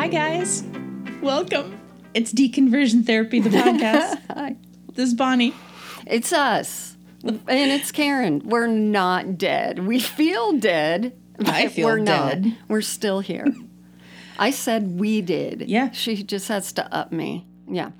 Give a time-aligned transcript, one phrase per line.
[0.00, 0.64] Hi, guys.
[1.20, 1.78] Welcome.
[2.14, 4.18] It's Deconversion Therapy, the podcast.
[4.34, 4.56] Hi.
[4.94, 5.52] this is Bonnie.
[6.06, 6.96] It's us.
[7.22, 8.40] And it's Karen.
[8.46, 9.86] We're not dead.
[9.86, 11.12] We feel dead.
[11.44, 12.46] I feel we're dead.
[12.46, 12.56] Not.
[12.66, 13.54] We're still here.
[14.38, 15.68] I said we did.
[15.68, 15.90] Yeah.
[15.90, 17.46] She just has to up me.
[17.68, 17.90] Yeah.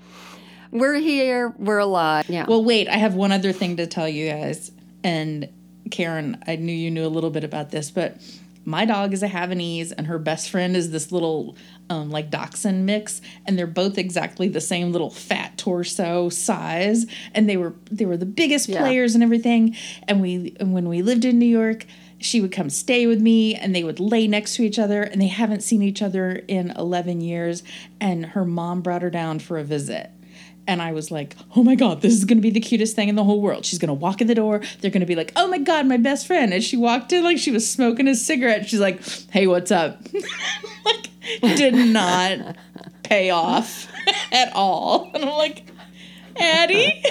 [0.71, 1.53] We're here.
[1.59, 2.27] We're alive.
[2.27, 2.47] Yeah.
[2.47, 4.71] Well, wait, I have one other thing to tell you guys.
[5.03, 5.49] And
[5.91, 8.17] Karen, I knew you knew a little bit about this, but
[8.63, 11.55] my dog is a Havanese and her best friend is this little
[11.89, 17.49] um, like dachshund mix and they're both exactly the same little fat torso size and
[17.49, 18.79] they were they were the biggest Yeah.
[18.79, 19.75] players and everything
[20.07, 21.85] and we and when we lived in New York
[22.19, 25.19] she would come stay with me and they would lay next to each other and
[25.19, 27.63] they haven't seen each other in 11 years
[27.99, 30.11] and her mom brought her down for a visit
[30.67, 33.09] and I was like, oh my God, this is going to be the cutest thing
[33.09, 33.65] in the whole world.
[33.65, 34.61] She's going to walk in the door.
[34.79, 36.53] They're going to be like, oh my God, my best friend.
[36.53, 38.67] And she walked in like she was smoking a cigarette.
[38.69, 40.01] She's like, hey, what's up?
[40.85, 41.09] like,
[41.55, 42.55] did not
[43.03, 43.87] pay off
[44.31, 45.11] at all.
[45.15, 45.65] And I'm like,
[46.37, 47.03] Addie?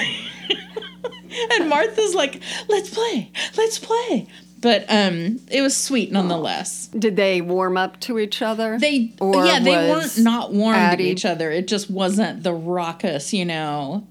[1.52, 4.26] and Martha's like, let's play, let's play.
[4.60, 6.88] But um, it was sweet nonetheless.
[6.88, 8.78] did they warm up to each other?
[8.78, 11.50] They Or yeah, they weren't not warm Addie- to each other.
[11.50, 14.06] It just wasn't the raucous, you know.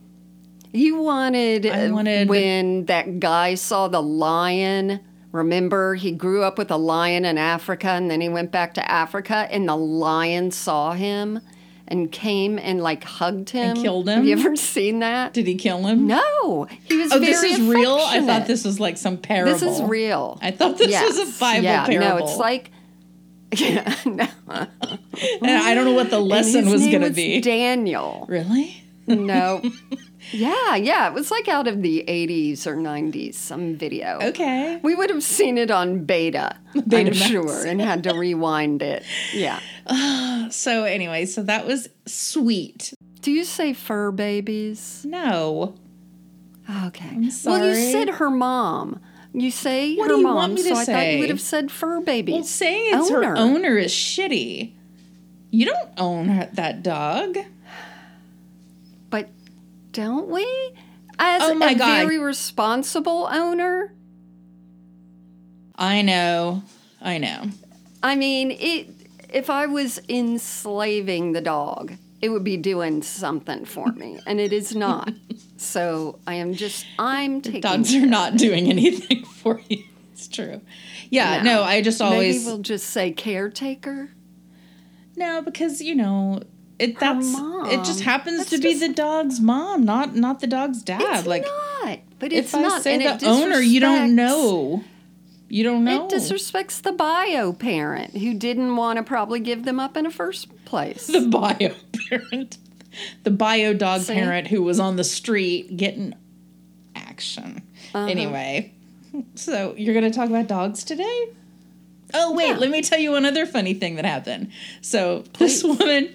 [0.72, 5.00] You wanted, I wanted- when that guy saw the lion.
[5.32, 8.92] Remember, he grew up with a lion in Africa, and then he went back to
[8.92, 11.42] Africa, and the lion saw him
[11.90, 13.72] and came and like hugged him.
[13.72, 14.16] And killed him.
[14.18, 15.34] Have you ever seen that?
[15.34, 16.08] Did he kill him?
[16.08, 17.12] No, he was.
[17.12, 17.98] Oh, this is real.
[18.00, 19.52] I thought this was like some parable.
[19.52, 20.40] This is real.
[20.42, 21.40] I thought this was a Yes.
[21.40, 22.20] Bible yeah, parable.
[22.20, 22.72] No, it's like.
[23.52, 24.28] Yeah, no.
[24.48, 24.68] and
[25.50, 27.42] I don't know what the lesson was going to be.
[27.42, 28.26] Daniel.
[28.30, 28.79] really?
[29.10, 29.62] No.
[30.32, 31.08] yeah, yeah.
[31.08, 34.20] It was like out of the 80s or 90s, some video.
[34.22, 34.80] Okay.
[34.84, 37.08] We would have seen it on beta, Betamax.
[37.08, 39.04] I'm sure, and had to rewind it.
[39.34, 39.60] Yeah.
[40.52, 42.92] So anyway, so that was sweet.
[43.22, 45.06] Do you say fur babies?
[45.08, 45.76] No.
[46.68, 47.30] Oh, okay.
[47.46, 49.00] Well, you said her mom.
[49.32, 51.30] You say What her do you mom, want me to so I thought you would
[51.30, 52.34] have said fur babies.
[52.34, 53.28] Well, saying it's Owner.
[53.28, 54.74] her owner is shitty.
[55.52, 57.38] You don't own that dog.
[60.00, 60.48] Don't we?
[61.20, 62.06] As Oh my a God.
[62.06, 63.94] very responsible owner,
[65.76, 66.64] I know.
[67.02, 67.50] I know.
[68.02, 68.88] I mean, it.
[69.34, 74.54] If I was enslaving the dog, it would be doing something for me, and it
[74.54, 75.12] is not.
[75.58, 76.86] so I am just.
[76.98, 77.58] I'm taking.
[77.58, 79.84] It Dogs are not doing anything for you.
[80.14, 80.62] It's true.
[81.10, 84.12] Yeah, no, I just always Maybe we'll just say caretaker.
[85.18, 86.42] No, because you know
[86.80, 87.00] it.
[87.00, 87.84] That's it.
[87.86, 91.02] Just happens That's to be the dog's mom, not not the dog's dad.
[91.02, 91.44] It's like
[91.84, 92.00] not.
[92.20, 92.82] But it's if I not.
[92.82, 94.84] say and the it owner, you don't know.
[95.52, 96.06] You don't know.
[96.06, 100.12] It disrespects the bio parent who didn't want to probably give them up in the
[100.12, 101.08] first place.
[101.08, 101.74] the bio
[102.10, 102.58] parent,
[103.24, 104.14] the bio dog See?
[104.14, 106.14] parent who was on the street getting
[106.96, 107.64] action.
[107.94, 108.06] Uh-huh.
[108.06, 108.74] Anyway,
[109.36, 111.30] so you're gonna talk about dogs today?
[112.14, 112.58] Oh wait, Yeah.
[112.58, 114.52] let me tell you one other funny thing that happened.
[114.82, 116.14] So this woman,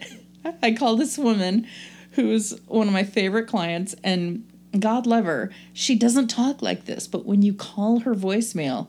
[0.62, 1.66] I call this woman,
[2.12, 7.06] who's one of my favorite clients, and God love her, she doesn't talk like this,
[7.06, 8.88] but when you call her voicemail,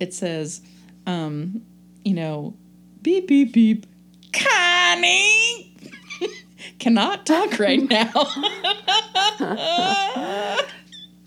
[0.00, 0.62] it says,
[1.06, 1.62] um,
[2.04, 2.54] you know,
[3.02, 3.86] beep beep beep,
[4.32, 5.74] Connie.
[6.78, 8.10] Cannot talk right now.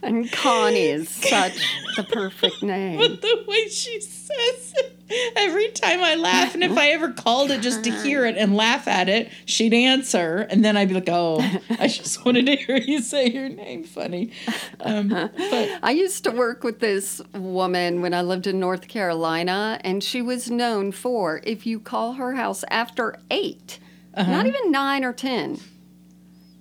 [0.04, 1.54] and Connie is such
[1.96, 3.00] the perfect name.
[3.00, 4.89] But the way she says it,
[5.36, 8.56] every time I laugh, and if I ever called it just to hear it and
[8.56, 11.40] laugh at it, she'd answer, and then I'd be like, "Oh,
[11.80, 14.32] I just wanted to hear you say your name funny."
[14.80, 19.80] Um, but I used to work with this woman when I lived in North Carolina,
[19.84, 23.80] and she was known for if you call her house after 8
[24.16, 24.32] Uh-huh.
[24.32, 25.60] not even nine or ten,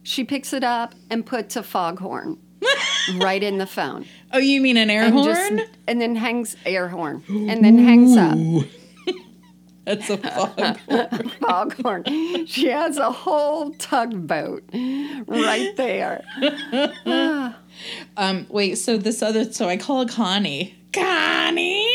[0.03, 2.39] she picks it up and puts a foghorn
[3.17, 4.07] right in the phone.
[4.33, 5.59] Oh, you mean an air And horn?
[5.59, 8.39] just and then hangs air horn and then hangs up.
[9.85, 10.79] That's a fog.
[11.41, 12.05] Foghorn.
[12.47, 14.65] She has a whole tugboat
[15.27, 16.25] right there.
[18.17, 20.75] Um, wait, so this other, so I call Connie.
[20.93, 21.87] Connie!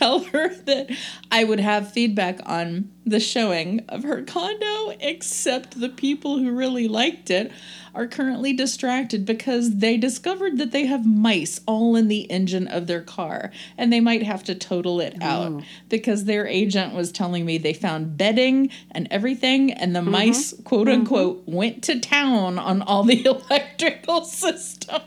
[0.00, 0.90] Tell her that
[1.30, 6.88] I would have feedback on the showing of her condo, except the people who really
[6.88, 7.52] liked it
[7.94, 12.86] are currently distracted because they discovered that they have mice all in the engine of
[12.86, 15.62] their car and they might have to total it out oh.
[15.88, 20.12] because their agent was telling me they found bedding and everything and the mm-hmm.
[20.12, 21.00] mice quote mm-hmm.
[21.00, 25.02] unquote went to town on all the electrical system.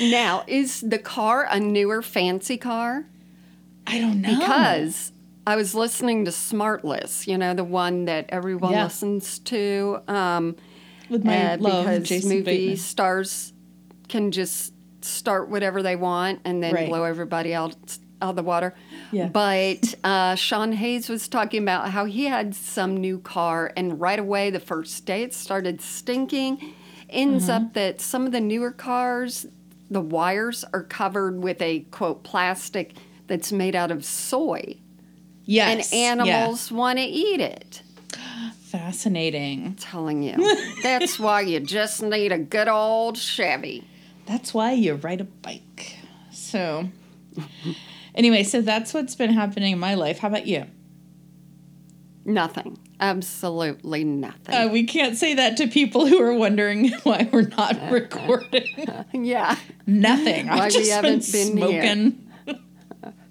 [0.00, 3.06] Now, is the car a newer fancy car?
[3.86, 4.38] I don't know.
[4.38, 5.12] Because
[5.46, 8.84] I was listening to Smartless, you know, the one that everyone Yeah.
[8.84, 10.00] listens to.
[10.08, 10.56] Um,
[11.08, 12.76] With my uh, love, because Jason movie Bateman.
[12.78, 13.52] stars
[14.08, 14.72] can just
[15.02, 16.88] start whatever they want and then Right.
[16.88, 17.76] blow everybody out,
[18.20, 18.74] out of the water.
[19.12, 19.28] Yeah.
[19.28, 24.18] But uh, Sean Hayes was talking about how he had some new car, and right
[24.18, 26.58] away, the first day, it started stinking.
[27.08, 27.66] Ends Mm-hmm.
[27.66, 29.46] up that some of the newer cars,
[29.88, 32.94] the wires are covered with a quote plastic
[33.26, 34.76] that's made out of soy,
[35.44, 35.92] Yes.
[35.92, 37.82] and animals want to eat it.
[38.62, 39.74] Fascinating.
[39.76, 40.34] telling you.
[40.82, 43.84] That's why you just need a good old Chevy.
[44.26, 45.96] That's why you ride a bike.
[46.32, 46.88] So,
[48.14, 50.18] anyway, so that's what's been happening in my life.
[50.18, 50.64] How about you?
[52.24, 52.78] Nothing.
[52.98, 54.54] Absolutely nothing.
[54.54, 58.66] Uh, we can't say that to people who are wondering why we're not recording.
[59.12, 59.56] yeah.
[59.86, 60.48] Nothing.
[60.48, 62.12] Why I've we just haven't been been here.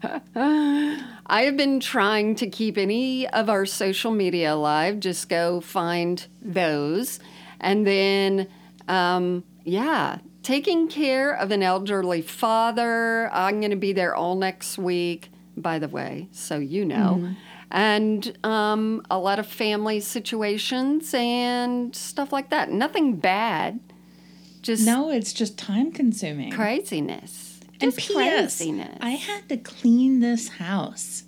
[0.36, 5.00] I have been trying to keep any of our social media alive.
[5.00, 7.20] Just go find those.
[7.60, 8.48] And then,
[8.88, 13.30] um, yeah, taking care of an elderly father.
[13.34, 17.34] I'm going to be there all next week, by the way, so you know.
[17.72, 22.70] And um, a lot of family situations and stuff like that.
[22.72, 23.80] Nothing bad,
[24.62, 26.52] just No, it's just time consuming.
[26.52, 27.55] craziness.
[27.82, 28.62] And P.S.
[29.02, 31.24] I had to clean this house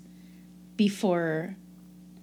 [0.76, 1.56] before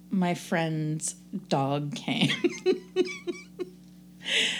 [0.09, 1.13] my friend's
[1.47, 2.31] dog came.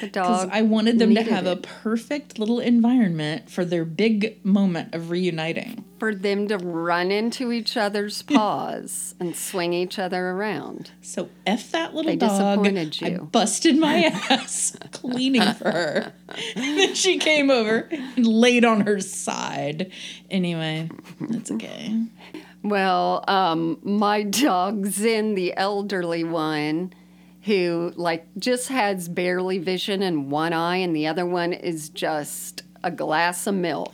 [0.02, 0.50] the Because dog.
[0.52, 5.84] I wanted them to have a perfect little environment for their big moment of reuniting.
[6.00, 10.92] for them to run into each other's paws and swing each other around.
[11.02, 12.64] So F that little They dog.
[12.64, 16.14] disappointed I busted my ass cleaning for her.
[16.56, 19.92] And then she came over and laid on her side.
[20.30, 20.90] Anyway,
[21.20, 22.04] that's okay.
[22.64, 26.94] Well, um, my dog Zen, the elderly one,
[27.46, 32.64] who like just has barely vision in one eye, and the other one is just
[32.84, 33.94] a glass of milk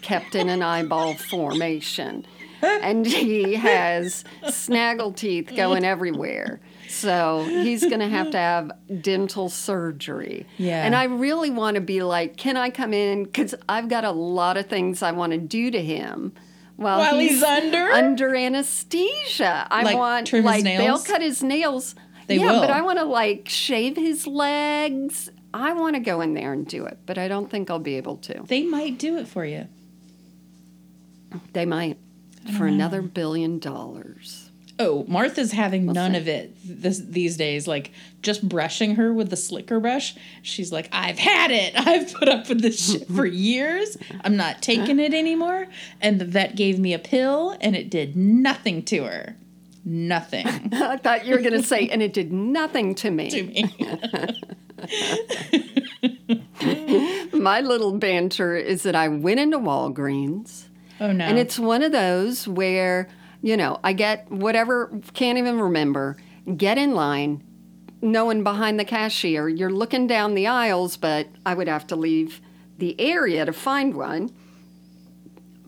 [0.00, 2.26] kept in an eyeball formation.
[2.62, 6.60] And he has snaggle teeth going everywhere.
[6.88, 10.46] So he's going to have to have dental surgery.
[10.56, 10.84] Yeah.
[10.84, 13.24] And I really want to be like, can I come in?
[13.24, 16.32] Because I've got a lot of things I want to do to him.
[16.76, 17.90] While, While he's under?
[17.90, 19.66] under anesthesia.
[19.70, 21.94] I Like want trim his like they'll cut his nails.
[22.26, 22.70] They yeah, but.
[22.70, 25.30] I want to like shave his legs.
[25.52, 27.96] I want to go in there and do it, but I don't think I'll be
[27.96, 28.42] able to.
[28.46, 29.68] They might do it for you.
[31.52, 31.98] They might
[32.56, 34.50] for another billion dollars.
[34.76, 36.18] Oh, Martha's having none see.
[36.18, 37.68] of it this, these days.
[37.68, 37.92] Like
[38.22, 40.16] just brushing her with the slicker brush.
[40.42, 41.74] She's like, I've had it.
[41.76, 43.96] I've put up with this shit for years.
[44.24, 45.68] I'm not taking it anymore.
[46.00, 49.36] And the vet gave me a pill and it did nothing to her.
[49.84, 53.30] Nothing I thought you were going to say, and it did nothing to me.
[53.30, 53.70] to me.
[57.32, 60.68] My little banter is that I went into Walgreens.
[61.00, 61.24] Oh no.
[61.24, 63.08] And it's one of those where,
[63.42, 66.16] you know, I get whatever, can't even remember,
[66.56, 67.42] get in line,
[68.00, 69.48] no one behind the cashier.
[69.48, 72.40] You're looking down the aisles, but I would have to leave
[72.78, 74.30] the area to find one.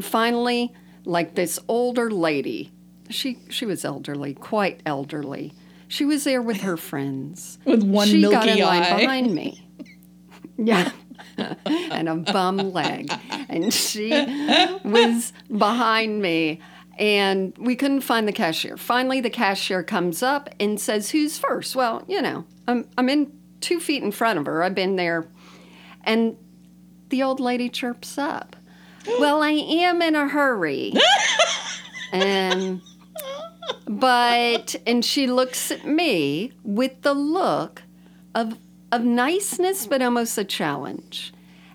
[0.01, 0.73] Finally,
[1.05, 2.73] like this older lady,
[3.11, 5.53] she she was elderly, quite elderly.
[5.89, 7.59] She was there with her friends.
[7.65, 9.01] with one she milky got in line eye.
[9.01, 9.63] behind me.
[10.59, 10.91] Yeah.
[11.67, 13.13] and a bum leg.
[13.51, 14.11] And she
[14.85, 16.61] was behind me.
[16.99, 18.79] And we couldn't find the cashier.
[18.79, 21.77] Finally, the cashier comes up and says, Who's first?
[21.77, 24.63] Well, you know, I'm, I'm in two feet in front of her.
[24.63, 25.29] I've been there.
[26.05, 26.39] And
[27.11, 28.57] the old lady chirps up,
[29.21, 30.95] Well, I am in a hurry.
[32.13, 32.81] and
[33.89, 37.83] but and she looks at me with the look
[38.35, 38.59] of
[38.93, 41.33] of niceness but almost a challenge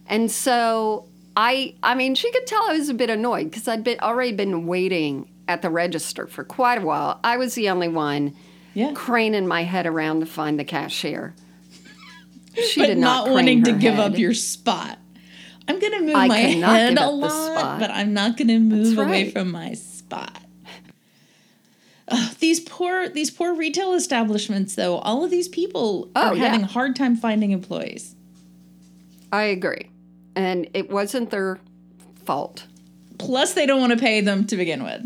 [0.07, 3.83] and so i i mean she could tell i was a bit annoyed because i'd
[3.83, 7.88] been already been waiting at the register for quite a while i was the only
[7.88, 8.33] one
[8.74, 8.91] Yeah.
[8.93, 11.33] craning my head around to find the cashier
[12.55, 14.12] she but did not, not, wanting to give head.
[14.12, 15.00] up your spot.
[15.69, 19.31] I'm gonna move I my head a lot, but I'm not gonna move That's away
[19.31, 20.40] from my spot.
[22.11, 26.43] Ugh, these poor these poor retail establishments though, all of these people Oh, are yeah.
[26.47, 28.15] having a hard time finding employees.
[29.31, 29.89] i agree
[30.35, 31.59] and it wasn't their
[32.25, 32.65] fault
[33.17, 35.03] Plus they don't want to pay them to begin with.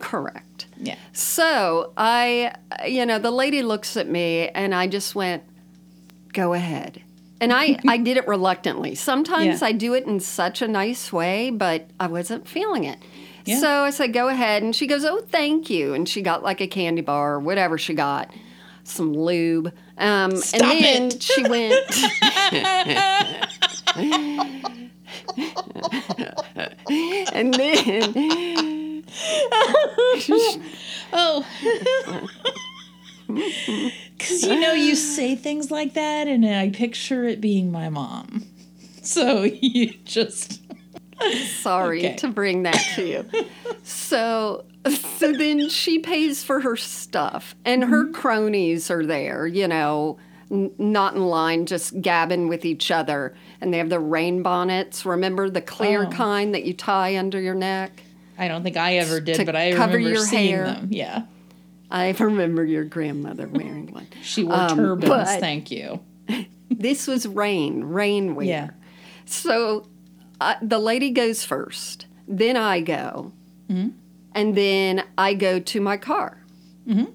[0.00, 0.96] correct Yeah.
[1.12, 2.54] So I,
[2.86, 5.42] you know, the lady looks at me and I just went,
[6.32, 7.02] go ahead.
[7.40, 8.94] And I, I did it reluctantly.
[8.94, 9.68] Sometimes Yeah.
[9.68, 12.98] I do it in such a nice way, but I wasn't feeling it.
[13.50, 13.60] Yeah.
[13.60, 14.62] So I said, go ahead.
[14.62, 15.94] And she goes, oh, thank you.
[15.94, 18.32] And she got like a candy bar or whatever she got,
[18.84, 19.72] some lube.
[19.98, 21.22] Um, Stop and then it.
[21.22, 21.74] she went.
[27.32, 29.04] and then
[31.12, 31.46] Oh.
[33.28, 38.44] Because you know, you say things like that, and I picture it being my mom.
[39.02, 40.59] So you just.
[41.46, 42.16] sorry Okay.
[42.16, 43.24] to bring that to you.
[43.82, 44.64] So
[45.18, 48.12] so then she pays for her stuff and her Mm-hmm.
[48.14, 50.18] cronies are there, you know,
[50.50, 55.04] n- not in line just gabbing with each other and they have the rain bonnets,
[55.04, 56.10] remember the clear Oh.
[56.10, 58.02] kind that you tie under your neck?
[58.38, 60.64] I don't think I ever did, but I cover remember your seeing hair.
[60.64, 60.88] them.
[60.90, 61.24] Yeah.
[61.90, 64.06] I remember your grandmother wearing one.
[64.22, 65.36] She wore Um, turbans.
[65.36, 66.00] Thank you.
[66.70, 68.46] This was rain, rain wear.
[68.46, 68.70] Yeah.
[69.26, 69.88] So
[70.40, 73.32] uh, the lady goes first, then I go,
[73.70, 73.90] Mm-hmm.
[74.34, 76.42] and then I go to my car.
[76.88, 77.12] Mm-hmm.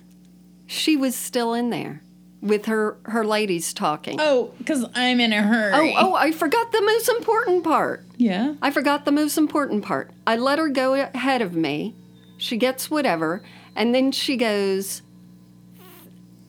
[0.67, 2.01] She was still in there
[2.41, 4.17] with her her ladies talking.
[4.22, 5.74] Oh, because I'm in a hurry.
[5.74, 5.96] oh, hurry.
[5.98, 8.03] oh, I forgot the most important part.
[8.17, 8.53] Yeah.
[8.62, 10.12] I forgot the most important part.
[10.25, 11.94] I let her go ahead of me.
[12.38, 13.41] She gets whatever,
[13.75, 15.01] and then she goes,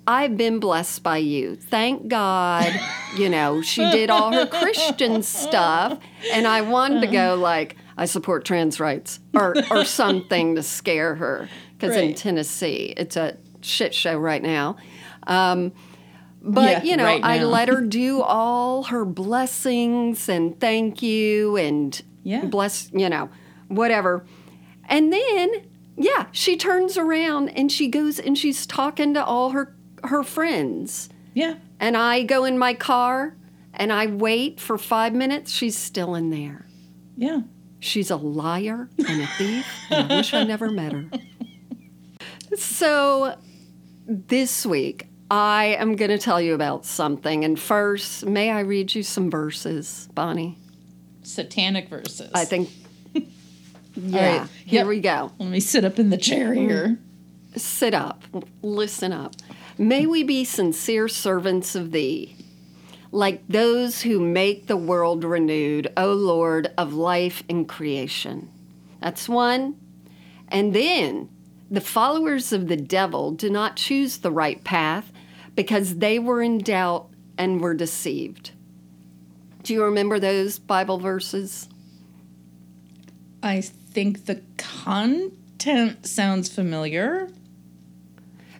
[0.06, 1.56] I've been blessed by you.
[1.56, 2.72] Thank God.
[3.16, 5.98] You know, she did all her Christian stuff,
[6.32, 11.14] and I wanted to go like, I support trans rights or, or something to scare
[11.16, 11.48] her.
[11.78, 14.76] Because in Tennessee, it's a shit show right now.
[15.26, 15.72] Um,
[16.42, 21.56] but, Yeah, you know, right I let her do all her blessings and thank you
[21.56, 22.44] and Yeah.
[22.44, 23.28] bless, you know,
[23.68, 24.24] whatever.
[24.88, 25.50] And then,
[25.96, 29.74] yeah, she turns around and she goes and she's talking to all her
[30.06, 31.08] her friends.
[31.34, 31.54] Yeah.
[31.80, 33.36] And I go in my car
[33.74, 36.66] and I wait for 5 minutes, she's still in there.
[37.16, 37.42] Yeah.
[37.78, 39.66] She's a liar and a thief.
[39.90, 41.04] and I wish I never met her.
[42.56, 43.36] So,
[44.06, 47.44] this week, I am going to tell you about something.
[47.44, 50.56] And first, may I read you some verses, Bonnie?
[51.22, 52.30] Satanic verses.
[52.34, 52.70] I think.
[53.98, 54.48] Yeah, right.
[54.66, 54.86] here Yep.
[54.88, 55.32] we go.
[55.38, 56.68] Let me sit up in the chair mm-hmm.
[56.68, 56.98] here.
[57.56, 58.22] Sit up,
[58.60, 59.34] listen up.
[59.78, 62.34] May we be sincere servants of thee,
[63.12, 68.50] like those who make the world renewed, O Lord of life and creation.
[69.02, 69.76] That's one.
[70.48, 71.28] And then
[71.70, 75.12] the followers of the devil do not choose the right path
[75.54, 78.52] because they were in doubt and were deceived.
[79.62, 81.68] Do you remember those Bible verses?
[83.42, 87.28] I think the content sounds familiar.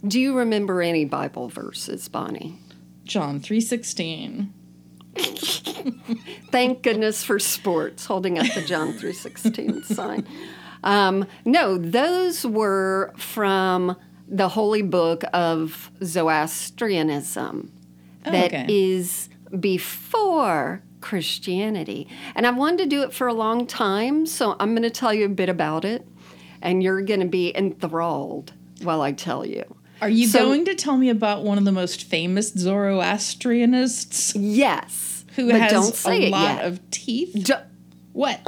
[0.07, 2.59] Do you remember any Bible verses, Bonnie?
[3.05, 4.51] John 3:16.
[6.51, 10.27] Thank goodness for sports, holding up the John 316 sign.
[10.85, 13.97] Um, no, those were from
[14.29, 17.73] the holy book of Zoroastrianism
[18.25, 19.57] that is Okay.
[19.59, 22.09] before Christianity.
[22.35, 25.15] And I've wanted to do it for a long time, so I'm going to tell
[25.15, 26.07] you a bit about it,
[26.61, 29.76] and you're going to be enthralled while I tell you.
[30.01, 35.25] Are you So- going to tell me about one of the most famous Zoroastrianists Yes,
[35.37, 36.65] who but has don't say a lot yet.
[36.67, 37.51] of teeth?
[38.13, 38.41] What?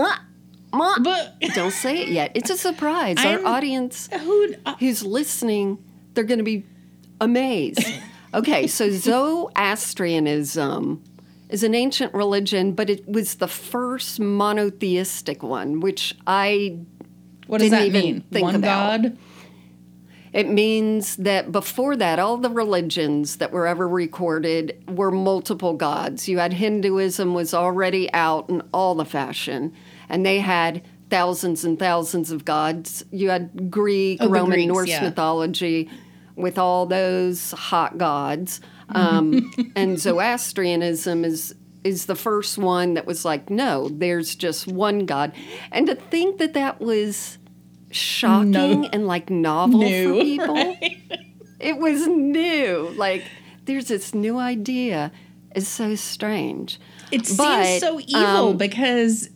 [0.72, 2.32] Ma- But Don't say it yet.
[2.34, 3.16] It's a surprise.
[3.18, 4.54] Our I'm- audience who?
[4.66, 5.78] uh, who's listening,
[6.14, 6.64] they're going to be
[7.20, 7.84] amazed.
[8.34, 11.02] Okay, so Zoroastrianism
[11.48, 16.76] is an ancient religion, but it was the first monotheistic one, which I
[17.46, 18.22] What does that mean?
[18.30, 19.00] think One about.
[19.02, 19.16] God?
[20.32, 26.28] It means that before that, all the religions that were ever recorded were multiple gods.
[26.28, 29.72] You had Hinduism was already out in all the fashion,
[30.08, 33.04] and they had thousands and thousands of gods.
[33.10, 35.02] You had Greek, Oh, Roman, Greeks, Norse yeah.
[35.02, 35.88] mythology
[36.36, 38.60] with all those hot gods.
[38.90, 41.54] Um, and Zoroastrianism is
[41.84, 45.32] is the first one that was like, no, there's just one God.
[45.72, 47.37] And to think that that was
[47.90, 48.88] shocking No.
[48.92, 50.54] and like novel New, for people.
[50.54, 50.98] right?
[51.60, 52.92] It was new.
[52.96, 53.24] Like
[53.64, 55.10] there's this new idea.
[55.54, 56.78] It's so strange.
[57.10, 59.30] It But, seems so evil um, because,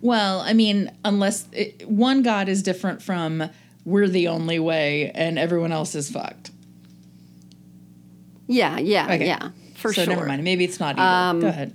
[0.00, 3.48] well, I mean, unless it, one God is different from
[3.84, 6.50] we're the only way and everyone else is fucked.
[8.46, 9.26] Yeah, yeah, Okay.
[9.26, 9.50] yeah.
[9.74, 10.14] For so sure.
[10.14, 10.42] never mind.
[10.42, 11.04] Maybe it's not evil.
[11.04, 11.72] Um, Go ahead.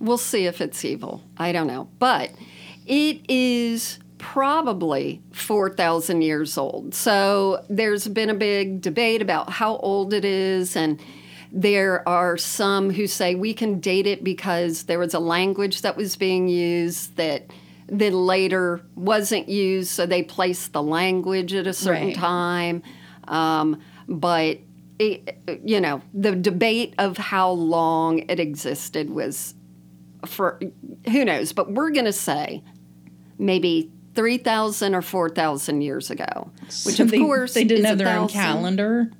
[0.00, 1.22] We'll see if it's evil.
[1.38, 1.88] I don't know.
[1.98, 2.30] But
[2.86, 3.98] it is
[4.32, 6.94] probably 4,000 years old.
[6.94, 10.76] So there's been a big debate about how old it is.
[10.76, 10.98] And
[11.52, 15.94] there are some who say we can date it because there was a language that
[15.96, 17.50] was being used that
[17.86, 22.16] then later wasn't used, so they placed the language at a certain Right.
[22.16, 22.82] time.
[23.28, 23.78] Um,
[24.08, 24.58] but
[24.98, 29.54] it, you know, the debate of how long it existed was
[30.24, 30.58] for
[31.12, 31.52] who knows.
[31.52, 32.62] But we're going to say
[33.38, 36.50] maybe three thousand or four thousand years ago,
[36.84, 39.10] which So of they, course they didn't have a their own calendar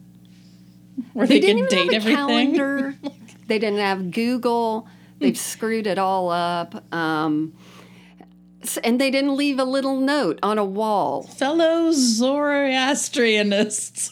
[1.12, 2.54] where They, they, didn't could even date have a everything.
[2.56, 2.94] calendar.
[3.48, 4.88] they didn't have Google.
[5.18, 6.82] They've screwed it all up.
[6.94, 7.52] Um,
[8.82, 11.24] and they didn't leave a little note on a wall.
[11.24, 14.10] Fellow Zoroastrianists,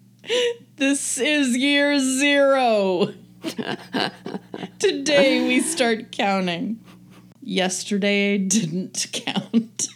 [0.76, 3.12] this is year zero.
[4.78, 6.78] Today we start counting.
[7.42, 9.88] Yesterday didn't count.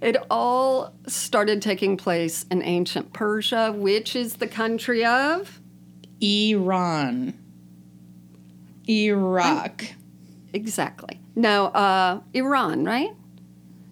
[0.00, 5.60] It all started taking place in ancient Persia, which is the country of
[6.20, 7.38] Iran.
[8.86, 9.84] Iraq.
[10.52, 13.10] exactly no uh, Iran, right?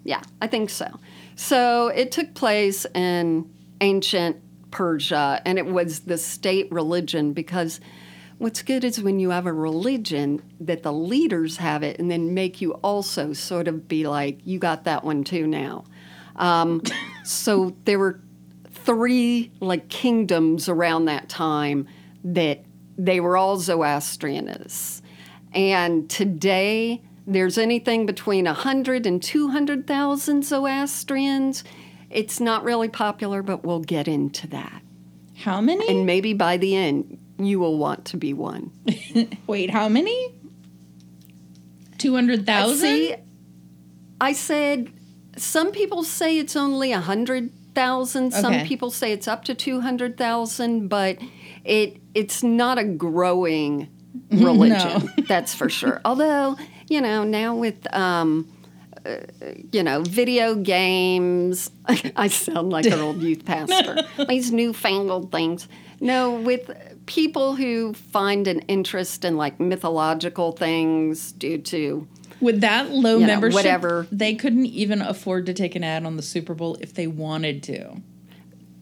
[0.04, 0.88] Yeah, I think so.
[1.36, 4.36] So it took place in ancient
[4.70, 7.80] Persia, and it was the state religion because.
[8.42, 12.34] What's good is when you have a religion that the leaders have it and then
[12.34, 15.84] make you also sort of be like, you got that one too now.
[16.34, 16.82] Um,
[17.24, 18.18] so there were
[18.68, 21.86] three like kingdoms around that time
[22.24, 22.64] that
[22.98, 25.02] they were all Zoroastrianists.
[25.52, 31.62] And today there's anything between 100 and 200,000 Zoroastrians.
[32.10, 34.82] It's not really popular, but we'll get into that.
[35.36, 35.88] How many?
[35.88, 38.72] And maybe by the end, you will want to be one.
[39.46, 40.34] Wait, how many?
[41.98, 42.76] 200,000?
[42.76, 43.14] See,
[44.20, 44.92] I said
[45.36, 48.32] some people say it's only a hundred thousand.
[48.32, 51.18] Some people say it's up to two hundred thousand, but
[51.64, 53.88] it it's not a growing
[54.30, 55.10] religion.
[55.26, 56.00] That's for sure.
[56.04, 56.56] Although
[56.88, 57.92] you know now with.
[57.94, 58.52] Um,
[59.04, 59.16] uh,
[59.72, 61.72] you know, video games.
[62.14, 63.96] I sound like an old youth pastor.
[64.28, 65.66] These newfangled things.
[65.98, 66.70] No, with
[67.14, 72.06] people who find an interest in like mythological things due to
[72.40, 74.06] With that low you know, membership, whatever.
[74.10, 77.62] they couldn't even afford to take an ad on the Super Bowl if they wanted
[77.64, 78.00] to.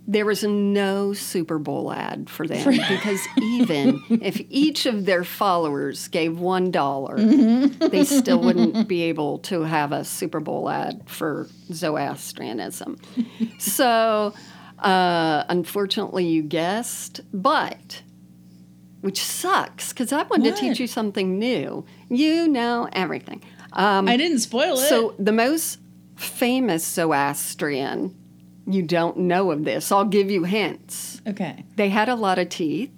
[0.06, 6.08] there was no Super Bowl ad for them because even if each of their followers
[6.08, 6.70] gave one
[7.90, 12.96] they still wouldn't be able to have a Super Bowl ad for Zoroastrianism.
[13.58, 14.34] so,
[14.78, 18.02] uh, unfortunately, you guessed, but
[19.00, 21.84] which sucks because I wanted to teach you something new.
[22.08, 23.42] You know everything.
[23.72, 24.88] Um, I didn't spoil it.
[24.88, 25.78] so the most
[26.16, 28.14] famous Zoroastrian,
[28.66, 29.90] you don't know of this.
[29.92, 31.22] I'll give you hints.
[31.26, 31.64] okay.
[31.76, 32.90] They had a lot of teeth.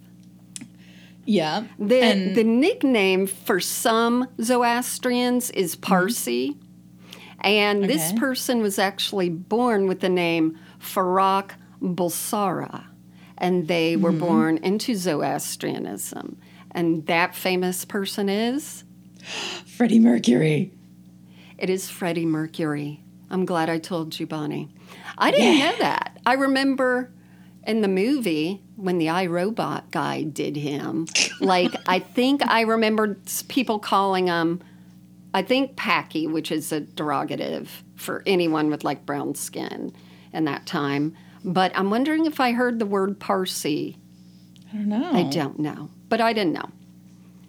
[1.25, 1.65] Yeah.
[1.79, 6.57] The, and the nickname for some Zoroastrians is Parsi.
[7.41, 12.87] And this person was actually born with the name Farrokh Bulsara.
[13.43, 14.21] And they were mm-hmm.
[14.21, 16.39] born into Zoroastrianism.
[16.71, 18.85] And that famous person is?
[19.67, 20.73] Freddie Mercury.
[21.59, 23.01] It is Freddie Mercury.
[23.31, 24.71] I'm glad I told you, Bonnie.
[25.19, 25.71] I didn't Yeah.
[25.71, 26.19] know that.
[26.25, 27.11] I remember
[27.67, 31.07] in the movie when the iRobot guy did him.
[31.41, 33.17] Like, I think I remember
[33.49, 34.61] people calling him,
[35.35, 39.93] I think Packy, which is a derogative for anyone with like brown skin
[40.33, 41.17] in that time.
[41.45, 43.97] But I'm wondering if I heard the word Parsi.
[44.73, 45.11] I don't know.
[45.13, 45.91] I don't know.
[46.09, 46.71] But I didn't know.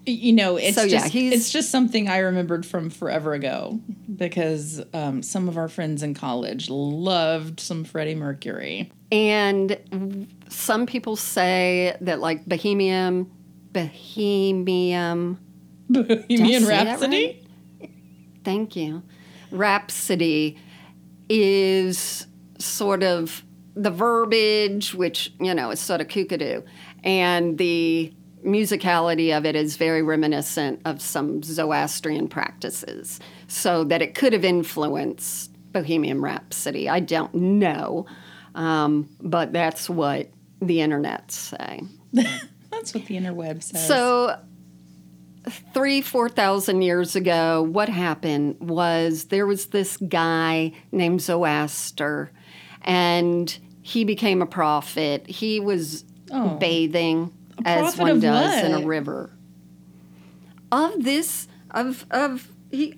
[0.05, 3.79] You know, it's So, yeah, just he's- it's just something I remembered from forever ago
[4.13, 8.91] because um, some of our friends in college loved some Freddie Mercury.
[9.13, 13.31] And some people say that like Bohemian,
[13.71, 15.37] Bohemian,
[15.89, 17.41] Bohemian Rhapsody.
[18.43, 19.03] thank you,
[19.51, 20.57] Rhapsody
[21.29, 22.27] is
[22.59, 23.43] sort of
[23.75, 26.63] the verbiage, which, you know, is sort of kookadoo,
[27.03, 28.13] and the
[28.45, 34.45] musicality of it is very reminiscent of some Zoroastrian practices, so that it could have
[34.45, 36.89] influenced Bohemian Rhapsody.
[36.89, 38.05] I don't know,
[38.55, 40.29] um, but that's what
[40.61, 41.81] the internet say.
[42.71, 43.87] That's what the interweb says.
[43.87, 44.39] So,
[45.73, 52.31] three, 4,000 years ago, what happened was there was this guy named Zoroaster,
[52.83, 55.27] and he became a prophet.
[55.27, 56.55] He was Oh.
[56.57, 57.31] bathing
[57.65, 59.29] as one does in a river.
[60.71, 62.95] Of this, of, of, he,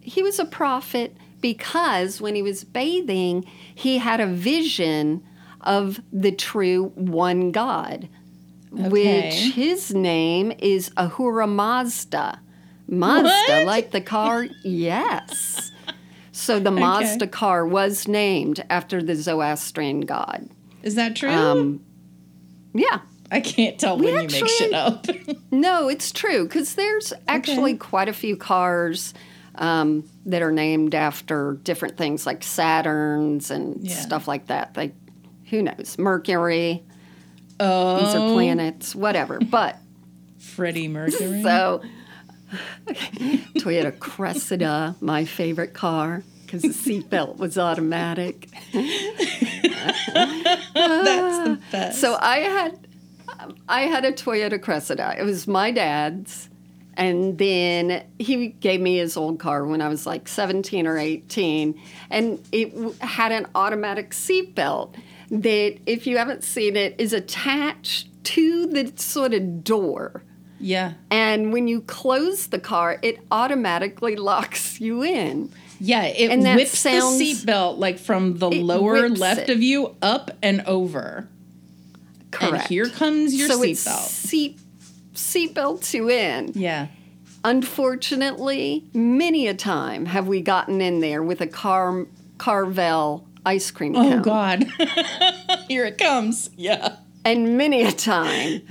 [0.00, 5.22] he was a prophet because when he was bathing, he had a vision
[5.60, 8.08] of the true one God
[8.72, 8.88] Okay.
[8.88, 12.40] which his name is Ahura Mazda.
[12.88, 13.66] Mazda, What?
[13.66, 15.70] like the car, yes.
[16.36, 20.48] So the Mazda car was named after the Zoroastrian god.
[20.82, 21.30] Is that true?
[21.30, 21.84] Um,
[22.74, 22.98] yeah.
[23.30, 25.06] I can't tell when you make shit up.
[25.52, 29.14] No, it's true because there's actually quite a few cars
[29.54, 33.94] um, that are named after different things like Saturns and Yeah.
[33.94, 34.76] stuff like that.
[34.76, 34.94] Like,
[35.50, 35.96] who knows?
[35.96, 36.82] Mercury.
[37.60, 39.38] oh, These are planets, whatever.
[39.38, 39.78] But
[40.38, 41.42] Freddie Mercury.
[41.44, 41.82] so,
[43.56, 48.48] Toyota Cressida, my favorite car, because the seatbelt was automatic.
[50.74, 52.00] That's the best.
[52.00, 52.86] So I had,
[53.68, 55.14] I had a Toyota Cressida.
[55.18, 56.48] It was my dad's,
[56.96, 61.80] and then he gave me his old car when I was like seventeen or eighteen,
[62.10, 64.94] and it w- had an automatic seatbelt
[65.30, 70.22] that, if you haven't seen it, is attached to the sort of door.
[70.60, 75.50] Yeah, And when you close the car, it automatically locks you in.
[75.80, 79.50] yeah, it And whips sounds- the seatbelt like from the lower left it.
[79.50, 81.28] of you up and over.
[82.30, 82.52] Correct.
[82.54, 84.08] And here comes your so it seatbelt.
[84.08, 84.58] seat
[85.14, 86.52] seatbelts you in.
[86.54, 86.88] Yeah.
[87.44, 92.06] Unfortunately, many a time have we gotten in there with a Car
[92.38, 94.22] Carvel ice cream Oh cone.
[94.22, 94.66] God.
[95.68, 96.50] here it comes.
[96.56, 96.96] Yeah.
[97.24, 98.62] And many a time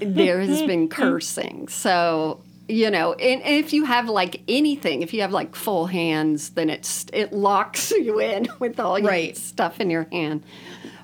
[0.00, 1.68] there has been cursing.
[1.68, 5.86] So, you know, and, and if you have like anything, if you have like full
[5.86, 9.36] hands, then it's it locks you in with all your Right.
[9.36, 10.44] stuff in your hand.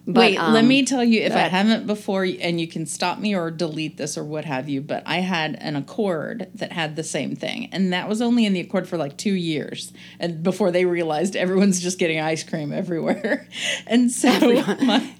[0.06, 3.18] But, Wait, let um, me tell you if I haven't before, and you can stop
[3.18, 4.82] me or delete this or what have you.
[4.82, 8.52] But I had an Accord that had the same thing, and that was only in
[8.52, 12.72] the Accord for like two years, and before they realized everyone's just getting ice cream
[12.72, 13.48] everywhere.
[13.86, 14.30] And so
[14.82, 15.14] my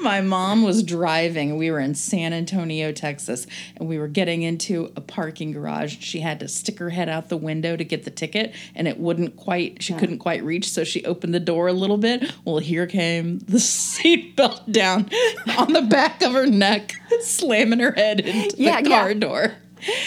[0.00, 1.56] my mom was driving.
[1.56, 5.98] We were in San Antonio, Texas, and we were getting into a parking garage.
[6.00, 8.98] She had to stick her head out the window to get the ticket, and it
[8.98, 9.82] wouldn't quite.
[9.82, 12.32] She couldn't quite reach, so she opened the door a little bit.
[12.44, 13.60] Well, here came the
[14.36, 15.08] seatbelt down
[15.58, 19.00] on the back of her neck, slamming her head into Yeah, the yeah.
[19.02, 19.54] car door.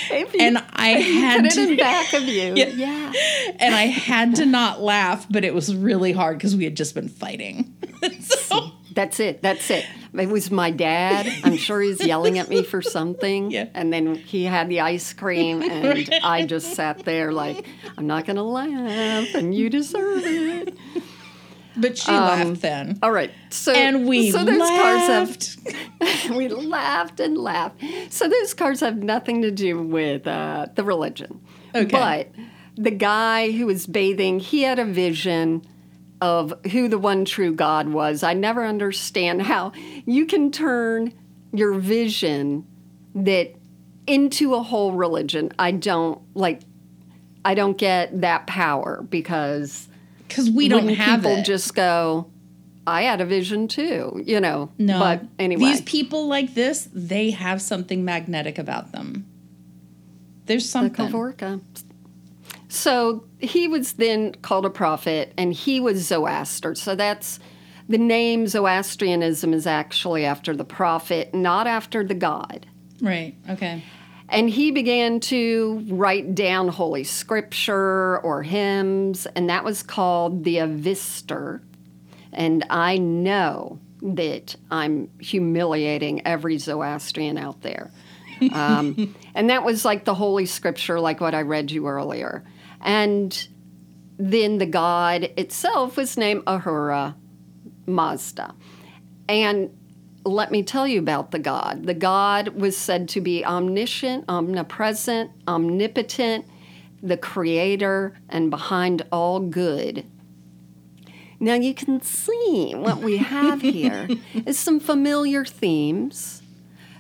[0.10, 2.54] You And I had put it in to, back of you.
[2.56, 2.68] Yeah.
[2.68, 3.14] yeah.
[3.58, 6.94] and I had to not laugh, but it was really hard because we had just
[6.94, 7.74] been fighting.
[8.20, 9.42] so That's it.
[9.42, 9.86] That's it.
[10.14, 11.26] It was my dad.
[11.46, 13.50] I'm sure he's yelling at me for something.
[13.50, 13.68] Yeah.
[13.74, 17.66] And then he had the ice cream, and I just sat there like,
[17.98, 20.78] I'm not going to laugh, and you deserve it.
[21.78, 23.00] But she laughed then.
[23.02, 23.32] All right.
[23.50, 25.58] So And we so those laughed.
[25.66, 27.82] cars have we laughed and laughed.
[28.10, 31.40] So those cars have nothing to do with uh, the religion.
[31.74, 31.86] Okay.
[31.86, 32.30] But
[32.76, 35.62] the guy who was bathing, he had a vision
[36.20, 38.22] of who the one true God was.
[38.22, 39.72] I never understand how
[40.06, 41.14] you can turn
[41.54, 42.66] your vision
[43.16, 43.56] that
[44.08, 45.52] into a whole religion.
[45.58, 46.62] I don't like
[47.44, 49.88] I don't get that power because
[50.32, 51.44] Because we don't wouldn't have people it.
[51.44, 52.28] just go
[52.88, 54.98] i had a vision too you know no.
[55.00, 59.28] but anyway These people like this, they have something magnetic about them.
[60.48, 61.08] There's the something.
[61.08, 61.62] Kavorka.
[62.70, 67.40] so he was then called a prophet and he was zoroaster so that's
[67.88, 72.66] the name zoroastrianism is actually after the prophet not after the god
[73.02, 73.34] Right.
[73.50, 73.84] Okay.
[74.32, 80.56] And he began to write down Holy Scripture or hymns, and that was called the
[80.56, 81.60] Avister.
[82.32, 87.92] And I know that I'm humiliating every Zoroastrian out there.
[88.54, 92.46] Um, and that was like the Holy Scripture, like what I read you earlier.
[92.80, 93.48] And
[94.18, 97.18] then the god itself was named Ahura
[97.86, 98.56] Mazda.
[99.28, 99.78] And
[100.24, 101.86] let me tell you about the God.
[101.86, 106.46] The God was said to be omniscient, omnipresent, omnipotent,
[107.02, 110.06] the creator, and behind all good.
[111.40, 114.08] Now you can see what we have here
[114.46, 116.44] is some familiar themes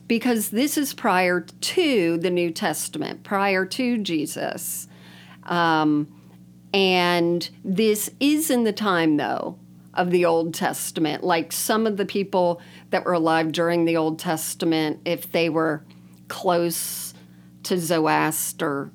[0.08, 4.88] because this is prior to the New Testament, prior to Jesus.
[5.44, 6.08] Um,
[6.74, 9.60] and this is in the time, though,
[9.94, 11.24] of the Old Testament.
[11.24, 15.84] Like some of the people that were alive during the Old Testament, if they were
[16.28, 17.14] close
[17.64, 18.92] to Zoroaster,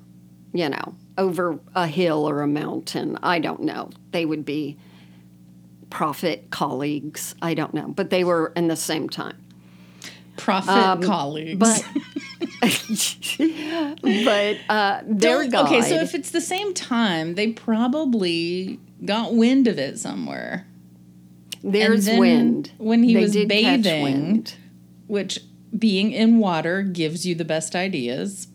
[0.53, 4.77] you know, over a hill or a mountain, I don't know, they would be
[5.89, 7.35] prophet colleagues.
[7.41, 9.37] I don't know, but they were in the same time.
[10.35, 11.53] Prophet colleagues.
[11.53, 11.85] Um, But
[12.59, 15.67] but uh, their God.
[15.67, 20.67] okay, so if it's the same time, they probably got wind of it somewhere.
[21.63, 22.71] There's wind.
[22.77, 24.47] when he They was bathing-
[25.07, 25.39] which
[25.77, 28.47] being in water gives you the best ideas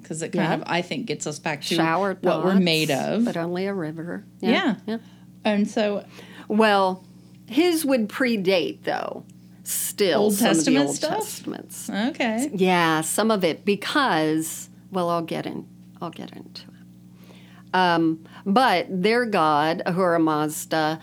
[0.00, 0.54] because it kind Yeah.
[0.54, 3.24] of I think gets us back to Shower what we're made of.
[3.24, 4.24] but only a river.
[4.40, 4.76] Yeah.
[4.86, 4.98] yeah.
[5.44, 6.04] and so
[6.48, 7.04] Well,
[7.46, 9.24] his would predate though.
[9.62, 11.18] Still, Old some of the Testament Old stuff?
[11.18, 11.90] Testaments.
[11.90, 15.66] okay, Yeah, some of it because well, I'll get in.
[16.02, 17.74] I'll get into it.
[17.74, 20.98] Um, but their god Ahura Mazda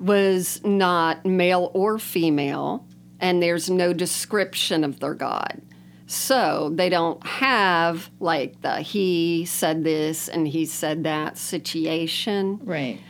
[0.00, 2.86] was not male or female,
[3.20, 5.60] and there's no description of their god.
[6.06, 13.00] So they don't have like the he said this and he said that situation right.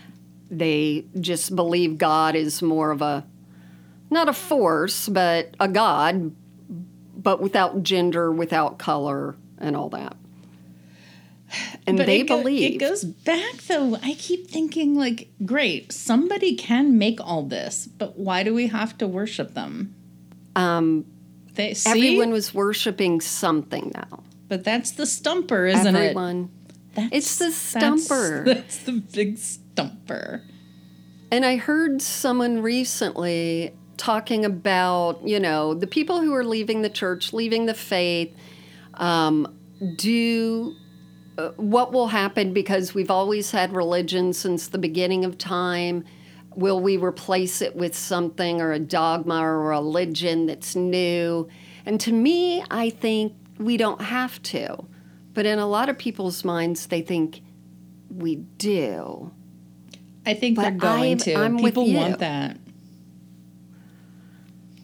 [0.49, 3.27] they just believe God is more of a
[4.11, 6.33] not a force, but a God,
[7.17, 10.17] but without gender, without color, and all that.
[11.87, 13.97] And But they it go- believe it goes back though.
[14.03, 18.97] I keep thinking like, great, somebody can make all this, but why do we have
[18.99, 19.95] to worship them?
[20.57, 21.05] um,
[21.55, 24.23] They see, everyone was worshiping something now.
[24.49, 26.51] but that's the stumper, isn't everyone.
[26.69, 26.75] it?
[26.95, 28.45] That's, It's the stumper.
[28.47, 30.43] That's, the big stumper.
[31.33, 36.89] And I heard someone recently talking about, you know, the people who are leaving the
[36.91, 38.33] church, leaving the faith,
[38.95, 39.53] um,
[39.97, 40.77] do
[41.37, 46.05] Uh, what will happen because we've always had religion since the beginning of time.
[46.55, 51.49] Will we replace it with something or a dogma or a religion that's new?
[51.85, 54.85] And to me, I think we don't have to.
[55.33, 57.41] But in a lot of people's minds, they think
[58.09, 59.33] we do.
[60.25, 61.35] I think they're going I've- to.
[61.35, 62.59] I'm people want that.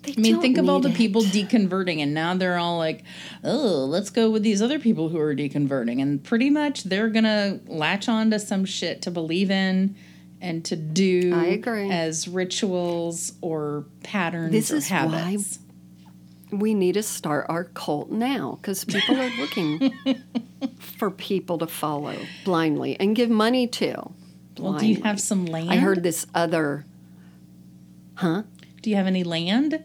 [0.03, 0.95] They I mean, think of all the it.
[0.97, 3.05] people deconverting, and now they're all like,
[3.45, 7.61] "Oh, let's go with these other people who are deconverting," and pretty much they're gonna
[7.67, 9.95] latch on to some shit to believe in
[10.41, 11.91] and to do I agree.
[11.91, 15.59] as rituals or patterns This or is why habits.
[16.51, 19.93] We need to start our cult now because people are looking
[20.79, 24.11] for people to follow blindly and give money to.
[24.59, 25.71] Well, do you have some land?
[25.71, 26.87] I heard this other.
[28.15, 28.43] Huh?
[28.83, 29.85] Do you have any land?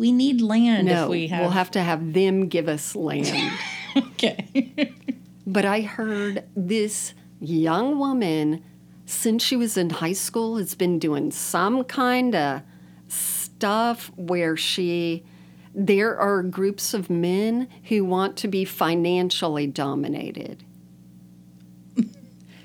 [0.00, 1.42] We need land No, if we have.
[1.42, 3.52] we'll have to have them give us land.
[3.96, 4.94] okay.
[5.46, 8.64] but I heard this young woman,
[9.04, 12.62] since she was in high school, has been doing some kind of
[13.08, 15.22] stuff where she.
[15.74, 20.64] There are groups of men who want to be financially dominated.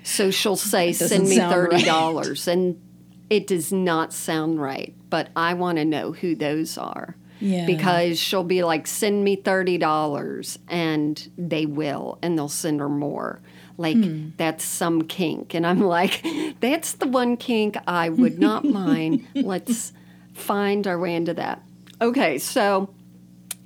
[0.04, 2.80] So she'll say, "Send me thirty dollars," and
[3.28, 4.94] it does not sound right.
[5.10, 7.66] But I want to know who those are yeah.
[7.66, 13.40] because she'll be like, send me $30, and they will, and they'll send her more.
[13.78, 14.28] Like, Hmm.
[14.38, 15.52] that's some kink.
[15.54, 16.24] And I'm like,
[16.60, 19.26] that's the one kink I would not mind.
[19.34, 19.92] Let's
[20.34, 21.62] find our way into that.
[22.00, 22.88] Okay, so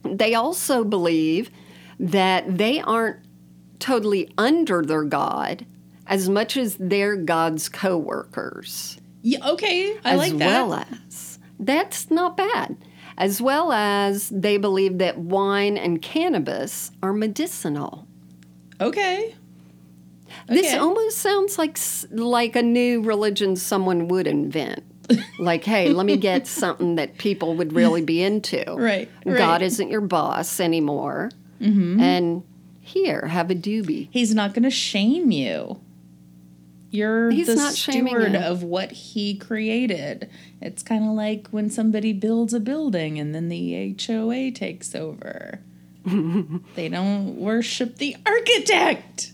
[0.05, 1.51] they also believe
[1.99, 3.19] that they aren't
[3.79, 5.65] totally under their God
[6.07, 9.97] as much as they're God's co workers yeah, okay.
[10.05, 10.47] I as like that.
[10.47, 12.77] well as that's not bad
[13.21, 18.07] as well as they believe that wine and cannabis are medicinal.
[18.81, 19.37] Okay.
[20.49, 20.77] this Okay.
[20.79, 21.79] almost sounds like
[22.11, 24.83] like a new religion someone would invent.
[25.39, 28.65] Like hey let me get something that people would really be into.
[28.75, 31.31] Right, god isn't your boss anymore.
[31.61, 32.01] Mm-hmm.
[32.01, 32.43] And
[32.81, 34.09] here have a doobie.
[34.11, 35.81] He's not going to shame you.
[36.91, 40.29] You're He's the not steward of what he created.
[40.61, 45.61] It's kind of like when somebody builds a building and then the HOA takes over.
[46.75, 49.33] they don't worship the architect.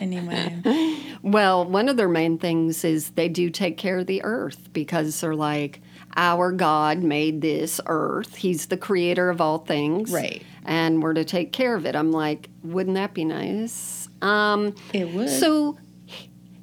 [0.00, 4.72] anyway, Well, one of their main things is they do take care of the earth
[4.72, 5.80] because they're like,
[6.16, 8.36] our God made this earth.
[8.36, 10.10] He's the creator of all things.
[10.10, 10.42] Right.
[10.64, 11.94] And we're to take care of it.
[11.94, 14.08] I'm like, wouldn't that be nice?
[14.22, 15.28] Um, it would.
[15.30, 15.78] so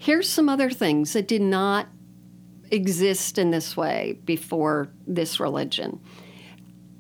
[0.03, 1.87] here's some other things that did not
[2.69, 5.97] exist in this way before this religion.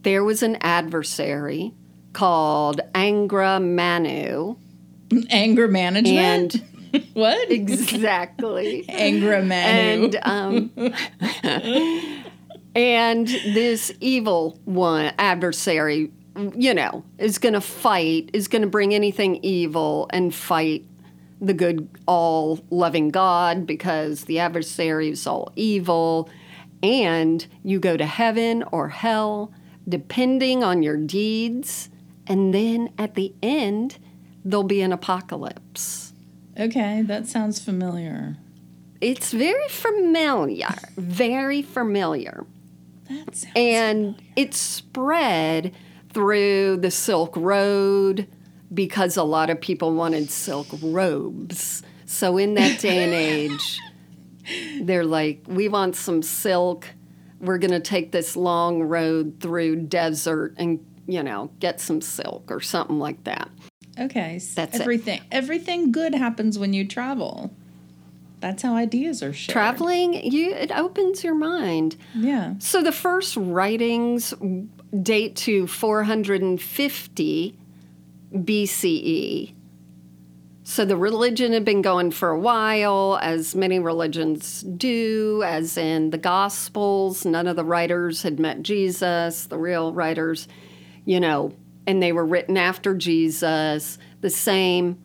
[0.03, 1.73] There was an adversary
[2.13, 4.55] called Angra Manu.
[5.29, 6.55] anger management.
[6.93, 7.51] And what?
[7.51, 8.85] exactly.
[8.87, 10.11] Anger Manu.
[10.13, 10.71] and um,
[12.73, 16.09] and this evil one adversary,
[16.55, 20.85] you know, is going to fight, is going to bring anything evil and fight
[21.41, 26.29] the good, all loving God because the adversary is all evil,
[26.81, 29.53] and you go to heaven or hell
[29.87, 31.89] depending on your deeds,
[32.27, 33.97] and then at the end
[34.45, 36.13] there'll be an apocalypse.
[36.59, 38.37] okay, that sounds familiar.
[39.01, 42.45] It's very familiar, very familiar.
[43.09, 45.73] That sounds And it spread
[46.13, 48.27] through the Silk Road,
[48.73, 51.83] because a lot of people wanted silk robes.
[52.05, 53.79] So in that day and age,
[54.81, 56.87] they're like, we want some silk.
[57.39, 62.51] We're going to take this long road through desert and, you know, get some silk
[62.51, 63.49] or something like that.
[63.99, 64.39] Okay.
[64.55, 64.81] That's it.
[64.81, 65.21] everything.
[65.31, 67.53] Everything good happens when you travel.
[68.39, 69.53] That's how ideas are shared.
[69.53, 71.95] Traveling, you it opens your mind.
[72.13, 72.55] Yeah.
[72.59, 74.33] So the first writings
[75.01, 77.57] date to 450
[78.33, 79.53] BCE.
[80.65, 86.09] So the religion had been going for a while, as many religions do, as in
[86.09, 87.25] the Gospels.
[87.25, 90.47] None of the writers had met Jesus, the real writers,
[91.03, 91.53] you know,
[91.85, 93.97] and they were written after Jesus.
[94.21, 94.97] The same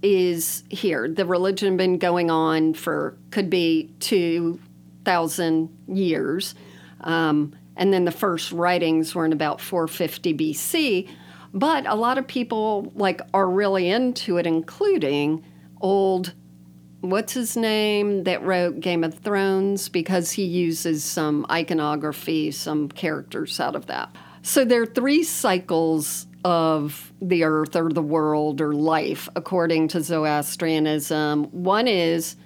[0.00, 1.08] is here.
[1.08, 6.54] The religion had been going on for, could be 2,000 years.
[7.00, 11.08] Um, and then the first writings were in about 450 BC.
[11.54, 15.44] But a lot of people like are really into it, including
[15.80, 16.34] old
[17.00, 23.58] what's his name that wrote Game of Thrones because he uses some iconography, some characters
[23.58, 24.14] out of that.
[24.42, 30.00] So there are three cycles of the earth or the world or life according to
[30.00, 31.44] Zoroastrianism.
[31.46, 32.36] One is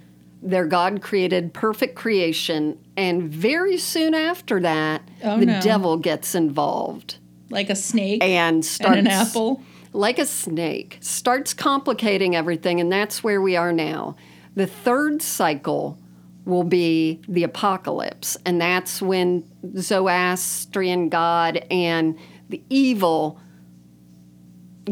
[0.43, 5.61] their God created perfect creation, and very soon after that, Oh, the no.
[5.61, 9.63] devil gets involved Like a snake and starts and an apple.
[9.93, 14.17] like a snake, starts complicating everything, and that's where we are now.
[14.55, 15.99] The third cycle
[16.45, 19.45] will be the apocalypse, and that's when
[19.77, 23.41] Zoroastrian God and the evil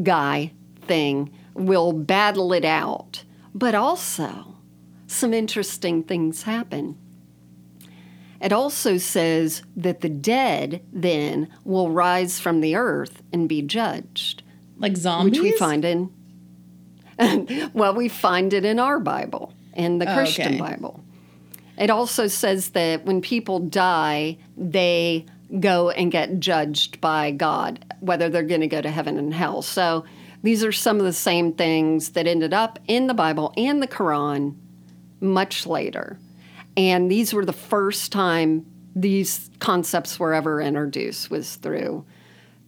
[0.02, 3.24] guy thing will battle it out.
[3.54, 4.56] But also,
[5.06, 6.98] some interesting things happen.
[8.44, 14.42] It also says that the dead then will rise from the earth and be judged
[14.78, 15.40] Like zombies.
[15.40, 16.10] which we find in
[17.74, 20.58] well we find it in our bible in the Oh, christian okay.
[20.58, 21.02] bible
[21.78, 25.24] it also says that when people die they
[25.60, 29.62] go and get judged by god whether they're going to go to heaven and hell
[29.62, 30.04] so
[30.42, 33.88] these are some of the same things that ended up in the bible and the
[33.88, 34.54] quran
[35.20, 36.18] much later
[36.76, 42.04] and these were the first time these concepts were ever introduced was through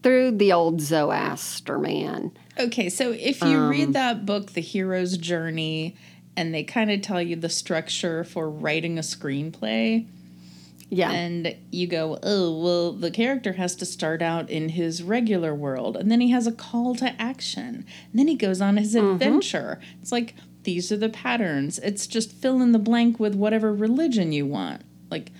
[0.02, 2.30] through the old Zoroaster man.
[2.58, 5.96] Okay, so if you Um, read that book, The Hero's Journey,
[6.36, 10.06] and they kind of tell you the structure for writing a screenplay,
[10.90, 11.10] Yeah.
[11.10, 15.96] and you go, oh, well, the character has to start out in his regular world,
[15.96, 19.12] and then he has a call to action, and then he goes on his Mm-hmm.
[19.14, 19.80] adventure.
[20.00, 20.34] It's like,
[20.66, 21.78] these are the patterns.
[21.78, 24.82] It's just fill in the blank with whatever religion you want.
[25.10, 25.32] Like,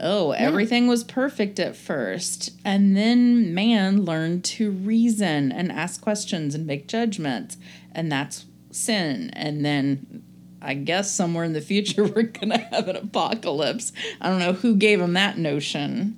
[0.00, 6.54] oh, everything was perfect at first, and then man learned to reason and ask questions
[6.54, 7.56] and make judgments,
[7.92, 9.30] and that's sin.
[9.32, 10.22] And then
[10.62, 13.92] I guess somewhere in the future we're gonna have an apocalypse.
[14.20, 16.16] I don't know who gave him that notion.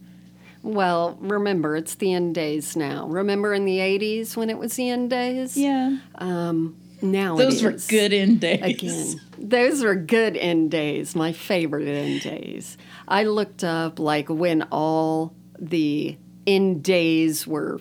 [0.63, 3.07] well, remember, it's the end days now.
[3.07, 5.57] Remember in the 80s when it was the end days?
[5.57, 8.63] Yeah, Um, now those were good end days.
[8.63, 12.79] Again, those were good end days, my favorite end days.
[13.07, 17.81] I looked up like when all the end days were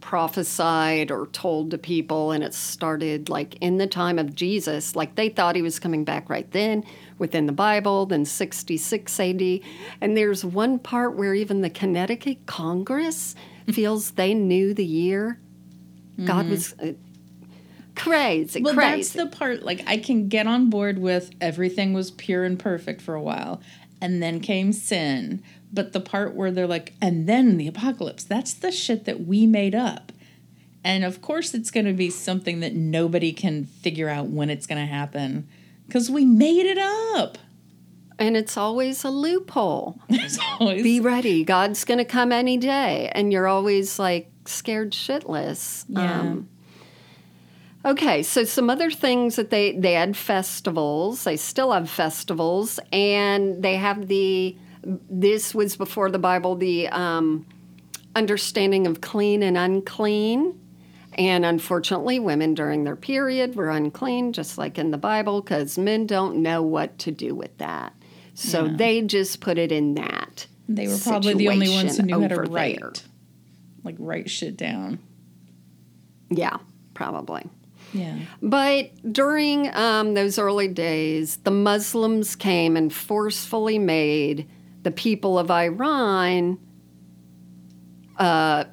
[0.00, 4.94] prophesied or told to people, and it started like in the time of Jesus.
[4.94, 6.84] Like they thought he was coming back right then
[7.18, 9.60] within the Bible, then 66 AD.
[10.00, 13.34] And there's one part where even the Connecticut Congress
[13.72, 15.40] feels they knew the year.
[16.26, 16.92] God was uh,
[17.96, 19.18] crazy, Well, crazy.
[19.18, 19.62] that's the part.
[19.62, 23.60] Like I can get on board with everything was pure and perfect for a while,
[24.00, 25.42] and then came sin.
[25.72, 28.22] But the part where they're like, and then the apocalypse.
[28.24, 30.12] That's the shit that we made up.
[30.84, 34.66] And of course, it's going to be something that nobody can figure out when it's
[34.66, 35.48] going to happen
[35.86, 37.38] because we made it up.
[38.18, 39.98] And it's always a loophole.
[40.60, 41.42] Always Be ready.
[41.42, 43.10] God's going to come any day.
[43.12, 45.84] And you're always like scared shitless.
[45.88, 46.20] Yeah.
[46.20, 46.48] Um,
[47.84, 51.24] okay, so some other things that they, they had festivals.
[51.24, 52.80] They still have festivals.
[52.92, 57.46] And they have the, this was before the Bible, the um,
[58.14, 60.60] understanding of clean and unclean.
[61.16, 66.06] And unfortunately, women during their period were unclean, just like in the Bible, because men
[66.06, 67.92] don't know what to do with that.
[68.36, 70.48] So they just put it in that.
[70.68, 72.92] They were probably the only ones who knew how to write, there.
[73.84, 74.98] like write shit down.
[76.30, 76.56] Yeah,
[76.94, 77.48] probably.
[77.94, 78.18] Yeah.
[78.42, 84.46] But during um, those early days, the Muslims came and forcefully made
[84.82, 86.58] the people of Iran
[88.18, 88.64] uh,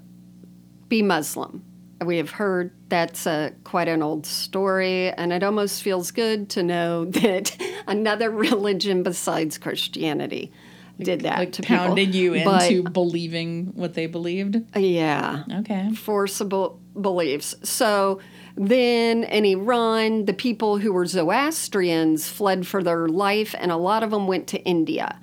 [0.87, 1.63] be Muslim.
[2.05, 6.63] we have heard that's a, quite an old story, and it almost feels good to
[6.63, 7.55] know that
[7.87, 10.51] another religion besides Christianity
[10.99, 12.37] did that Like to pounded people.
[12.39, 14.57] you But, into believing what they believed.
[14.75, 15.91] yeah, Okay.
[15.93, 17.55] forcible beliefs.
[17.63, 18.19] So
[18.55, 24.03] then in Iran, the people who were Zoroastrians fled for their life, and a lot
[24.03, 25.19] of them went to India.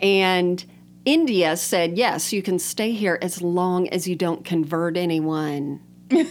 [0.00, 0.64] And
[1.04, 5.80] India said, yes, you can stay here as long as you don't convert anyone.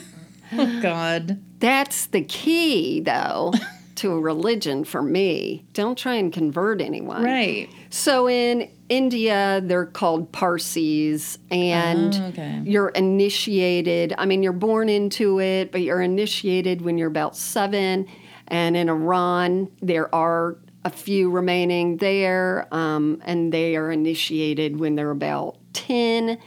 [0.54, 1.42] Oh God.
[1.60, 3.54] That's the key, though,
[3.98, 5.66] to a religion for me.
[5.74, 7.24] Don't try and convert anyone.
[7.24, 7.70] Right.
[7.90, 12.62] So in India, they're called Parsis, and Oh, okay.
[12.64, 14.14] you're initiated.
[14.18, 18.08] I mean, you're born into it, but you're initiated when you're about seven.
[18.48, 24.96] And in Iran, there are a few remaining there, um, and they are initiated when
[24.96, 26.38] they're about 10.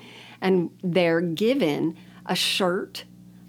[0.41, 3.05] And they're given a shirt,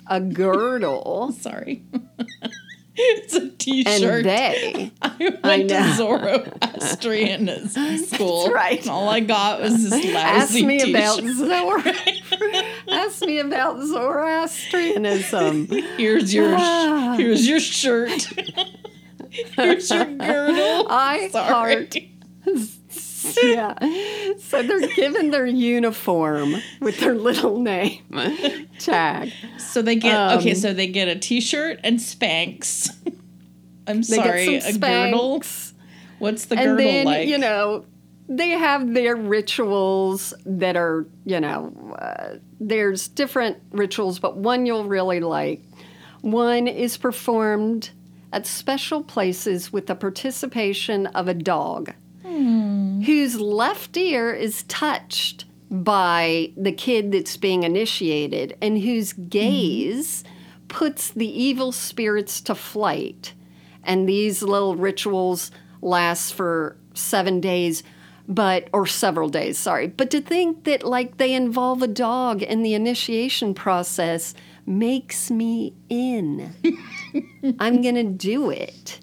[0.08, 1.86] a girdle, Sorry.
[2.96, 4.26] it's a T-shirt.
[4.26, 4.92] and they.
[5.02, 5.94] I went I to.
[5.96, 7.70] Zoroastrian
[8.06, 8.44] school.
[8.44, 8.82] That's right.
[8.82, 10.90] And all I got was this lousy Ask me T-shirt.
[10.90, 11.84] about Zor.
[12.94, 15.68] Ask me about Zoroastrianism.
[15.98, 17.16] Here's your Ah.
[17.18, 18.28] here's your shirt.
[19.56, 20.88] here's your girdle.
[20.90, 21.48] I Sorry.
[21.54, 21.98] heart.
[23.44, 23.76] Yeah.
[24.40, 28.02] So they're given their uniform with their little name
[28.80, 29.32] tag.
[29.58, 30.52] So they get okay.
[30.52, 32.90] Um, So they get a T-shirt and Spanx.
[33.88, 35.42] I'm sorry, a girdle.
[36.20, 37.28] What's the And girdle then, like?
[37.28, 37.86] you know,
[38.30, 44.86] they have their rituals that are, you know, uh, there's different rituals, but one you'll
[44.86, 45.62] really like.
[46.22, 47.90] One is performed
[48.32, 51.94] at special places with the participation of a dog
[52.32, 53.02] Hmm.
[53.02, 59.28] whose left ear is touched by the kid that's being initiated and whose hmm.
[59.28, 60.24] gaze
[60.70, 63.34] puts the evil spirits to flight.
[63.84, 65.52] And these little rituals
[65.82, 67.84] last for seven days,
[68.28, 69.88] but, or several days, sorry.
[69.88, 74.34] But to think that, like, they involve a dog in the initiation process
[74.66, 76.54] makes me in.
[77.60, 79.00] I'm going to do it.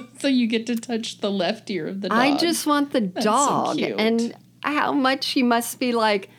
[0.18, 2.18] so you get to touch the left ear of the dog.
[2.18, 3.76] I just want the so dog.
[3.76, 3.98] cute.
[3.98, 6.30] and how much he must be like,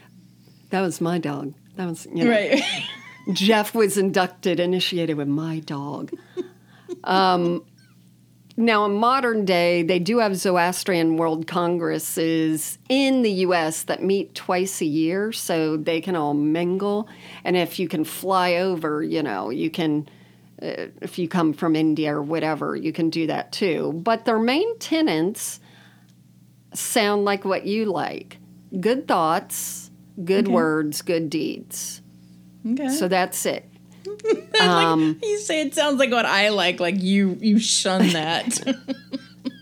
[0.69, 1.53] that was my dog.
[1.75, 2.61] That was, you know, right.
[3.33, 6.11] Jeff was inducted, initiated with my dog.
[7.03, 7.63] Um,
[8.55, 13.83] now, in modern day, they do have Zoroastrian World Congresses in the U.S.
[13.83, 17.09] that meet twice a year, so they can all mingle.
[17.43, 20.07] And if you can fly over, you know, you can,
[20.63, 23.91] Uh, if you come from India or whatever, you can do that too.
[23.93, 25.59] But their main tenets
[26.73, 28.37] sound like what you like
[28.79, 29.91] good thoughts,
[30.23, 32.01] good words, good deeds.
[32.65, 32.89] okay.
[32.89, 33.69] So that's it.
[34.53, 36.79] like, um, you say it sounds like what I like.
[36.79, 38.59] Like you you shun that.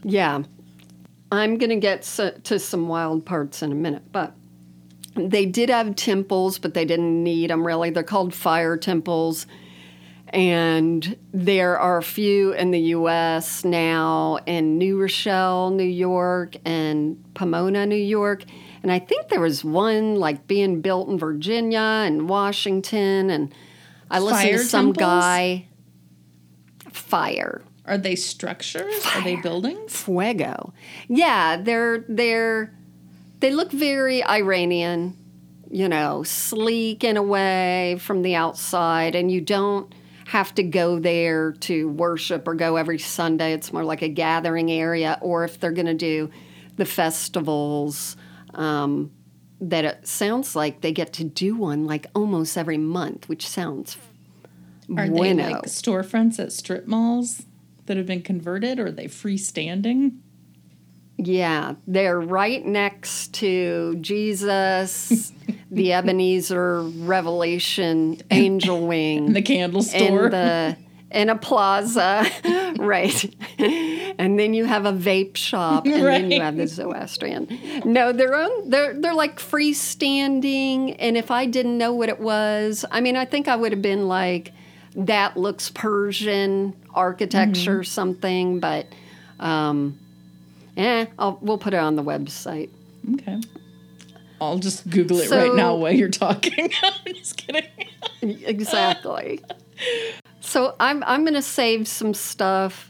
[0.04, 0.44] Yeah.
[1.32, 4.34] I'm going to get so, to some wild parts in a minute, but
[5.16, 7.90] they did have temples, but they didn't need them really.
[7.90, 9.46] They're called fire temples.
[10.32, 17.22] And there are a few in the US now in New Rochelle, New York, and
[17.34, 18.46] Pomona, New York.
[18.82, 23.30] And I think there was one like being built in Virginia and Washington.
[23.30, 23.54] And
[24.10, 25.24] I listened Fire to some temples?
[25.24, 25.68] guy.
[26.92, 27.62] Fire.
[27.86, 29.06] Are they structures?
[29.14, 30.04] Are they buildings?
[30.04, 30.74] Fuego.
[31.08, 32.74] Yeah, they're they're
[33.42, 35.18] they look very Iranian,
[35.70, 39.94] you know, sleek in a way from the outside, and you don't
[40.32, 43.52] have to go there to worship or go every Sunday.
[43.52, 46.30] It's more like a gathering area, or if they're going to do
[46.78, 48.16] the festivals,
[48.54, 49.12] um,
[49.60, 53.98] that it sounds like they get to do one like almost every month, which sounds
[54.98, 55.44] Are bueno.
[55.44, 57.44] they like storefronts at strip malls
[57.88, 60.20] that have been converted, or are they freestanding?
[61.24, 65.32] Yeah, they're right next to Jesus,
[65.70, 70.26] the Ebenezer Revelation Angel Wing, The candle store.
[70.26, 70.78] in the
[71.12, 72.26] in a plaza,
[72.80, 73.36] right?
[73.60, 77.50] And then you have a vape shop, and then you have the Zoroastrian.
[77.84, 78.70] No, they're own.
[78.70, 80.96] They're they're like freestanding.
[81.00, 83.82] And if I didn't know what it was, I mean, I think I would have
[83.82, 84.54] been like,
[84.96, 88.60] that looks Persian architecture, or something.
[88.60, 88.88] But,
[89.40, 89.98] um,
[90.82, 92.70] eh, I'll, we'll put it on the website.
[93.16, 93.40] okay.
[94.40, 96.72] I'll just Google it So- right now while you're talking.
[96.84, 97.70] I'm just kidding.
[98.22, 99.40] exactly.
[100.40, 102.90] So I'm I'm going to save some stuff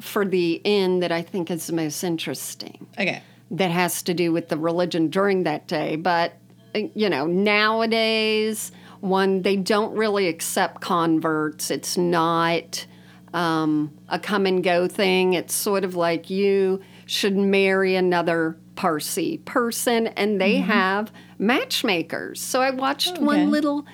[0.00, 2.86] for the end that I think is the most interesting.
[2.98, 3.22] Okay.
[3.50, 6.34] That has to do with the religion during that day, but
[6.74, 11.70] you know, nowadays one, they don't really accept converts.
[11.70, 12.86] It's not
[13.34, 15.32] um, a come and go thing.
[15.34, 20.70] It's sort of like you should marry another Parsi person, and they mm-hmm.
[20.70, 22.40] have matchmakers.
[22.40, 23.22] So I watched Okay.
[23.22, 23.86] one little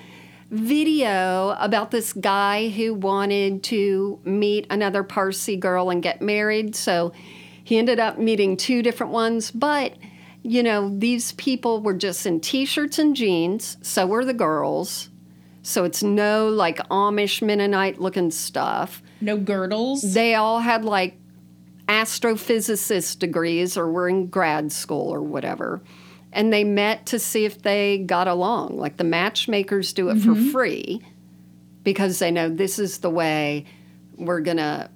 [0.49, 6.75] video about this guy who wanted to meet another Parsi girl and get married.
[6.75, 7.11] So
[7.63, 9.93] he ended up meeting two different ones, but
[10.41, 15.09] you know, these people were just in t shirts and jeans, so were the girls.
[15.61, 19.03] So it's no like Amish Mennonite looking stuff.
[19.21, 20.13] No girdles.
[20.13, 21.18] They all had like
[21.89, 25.81] astrophysicist degrees or were in grad school or whatever.
[26.31, 28.77] And they met to see if they got along.
[28.77, 30.51] Like the matchmakers do it for mm-hmm.
[30.51, 31.01] free
[31.83, 33.65] because they know this is the way
[34.15, 34.91] we're going to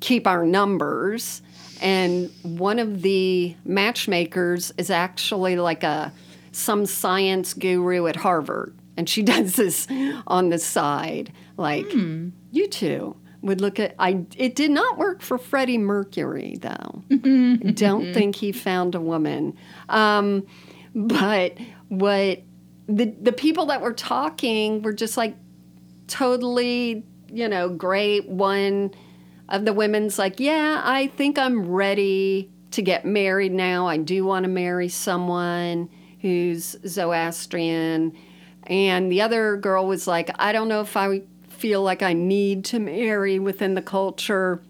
[0.00, 1.42] keep our numbers.
[1.82, 6.10] And one of the matchmakers is actually like a
[6.52, 8.74] some science guru at Harvard.
[8.96, 9.86] And she does this
[10.26, 11.34] on the side.
[11.58, 12.30] Like, hmm.
[12.50, 13.16] you two
[13.46, 17.02] would look at I it did not work for Freddie Mercury though.
[17.74, 19.56] Don't think he found a woman.
[19.88, 20.46] Um,
[20.94, 21.56] but
[21.88, 22.42] what
[22.86, 25.36] the the people that were talking were just like
[26.06, 28.28] totally, you know, great.
[28.28, 28.92] One
[29.48, 33.86] of the women's like, Yeah, I think I'm ready to get married now.
[33.86, 35.88] I do want to marry someone
[36.20, 38.16] who's Zoroastrian.
[38.64, 41.22] And the other girl was like, I don't know if I
[41.56, 44.62] feel like I need to marry within the culture.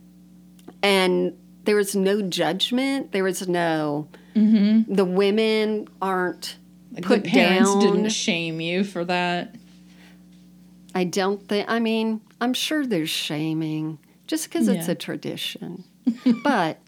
[0.82, 3.12] And there was no judgment.
[3.12, 6.56] There was no, the women aren't
[6.92, 7.80] Like put the parents down.
[7.80, 9.54] didn't shame you for that.
[10.94, 15.84] I don't think, I mean, I'm sure there's shaming just because it's a tradition.
[16.44, 16.80] but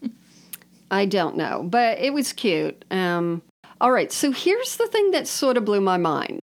[0.89, 1.63] I don't know.
[1.63, 2.85] But it was cute.
[2.89, 3.41] Um,
[3.81, 6.39] all right, so here's the thing that sort of blew my mind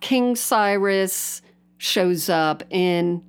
[0.00, 1.42] King Cyrus
[1.80, 3.22] shows up in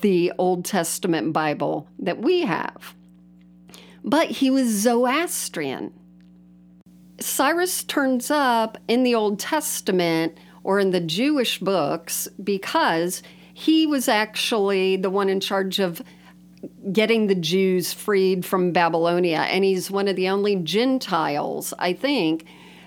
[0.00, 2.94] the Old Testament Bible that we have,
[4.02, 5.92] but he was Zoroastrian.
[7.20, 13.22] Cyrus turns up in the Old Testament or in the Jewish books because
[13.52, 16.00] he was actually the one in charge of
[16.90, 19.40] getting the Jews freed from Babylonia.
[19.40, 22.46] And he's one of the only Gentiles, I think,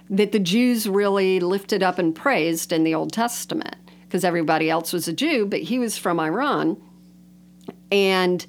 [0.09, 3.75] that the Jews really lifted up and praised in the Old Testament
[4.15, 6.81] because everybody else was a Jew, but he was from Iran.
[7.91, 8.45] And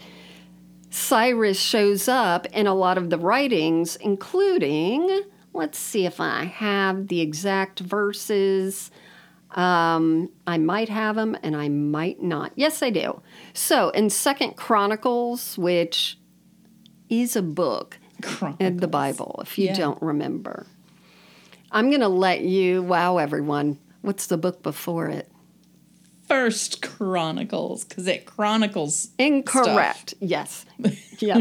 [0.90, 7.08] Cyrus shows up in a lot of the writings, including, let's see if I have
[7.08, 8.92] the exact verses.
[9.56, 12.52] Um, I might have them and I might not.
[12.54, 13.20] Yes, I do.
[13.52, 16.16] So in Second Chronicles, which
[17.08, 17.98] is a book
[18.60, 19.74] in the Bible, if you Yeah.
[19.74, 20.64] don't remember,
[21.72, 23.80] I'm going to let you, wow, everyone.
[24.02, 25.28] What's the book before it?
[26.28, 29.10] First Chronicles, because it chronicles.
[29.18, 30.14] Incorrect.
[30.20, 30.64] Yes.
[31.18, 31.40] yeah.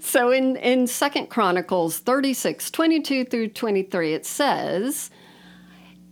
[0.00, 5.10] So in, in Second Chronicles 36, 22 through 23, it says,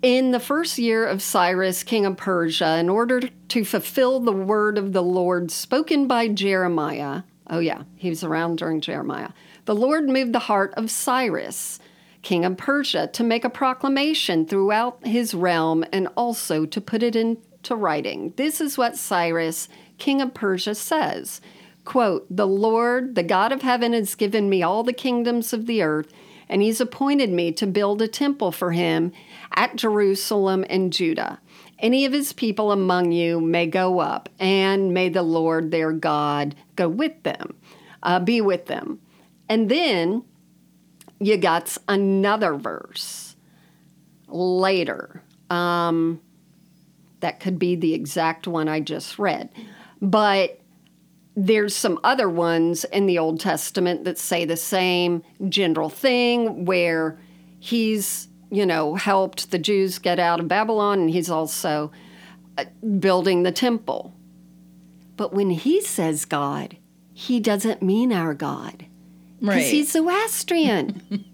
[0.03, 4.79] In the first year of Cyrus, king of Persia, in order to fulfill the word
[4.79, 9.31] of the Lord spoken by Jeremiah, oh yeah, he was around during Jeremiah,
[9.65, 11.79] the Lord moved the heart of Cyrus,
[12.23, 17.15] king of Persia, to make a proclamation throughout his realm and also to put it
[17.69, 18.33] into writing.
[18.37, 21.41] This is what Cyrus, king of Persia, says.
[21.85, 25.83] Quote, The Lord, the God of heaven, has given me all the kingdoms of the
[25.83, 26.11] earth,
[26.49, 29.13] and he's appointed me to build a temple for him
[29.55, 31.41] at Jerusalem and Judah.
[31.79, 36.55] Any of his people among you may go up, and may the Lord their God
[36.75, 37.55] go with them,
[38.03, 38.99] uh, be with them.
[39.49, 40.25] And then
[41.21, 43.37] you got another verse
[44.27, 45.23] later.
[45.51, 46.21] Um,
[47.21, 49.51] that could be the exact one I just read.
[50.01, 50.61] But
[51.37, 57.19] there's some other ones in the Old Testament that say the same general thing where
[57.61, 61.93] he's, you know, helped the Jews get out of Babylon and he's also
[62.57, 62.65] uh,
[62.99, 64.15] building the temple.
[65.17, 66.77] But when he says God,
[67.13, 68.87] he doesn't mean our God
[69.41, 69.63] because Right.
[69.65, 71.25] he's Zoroastrian.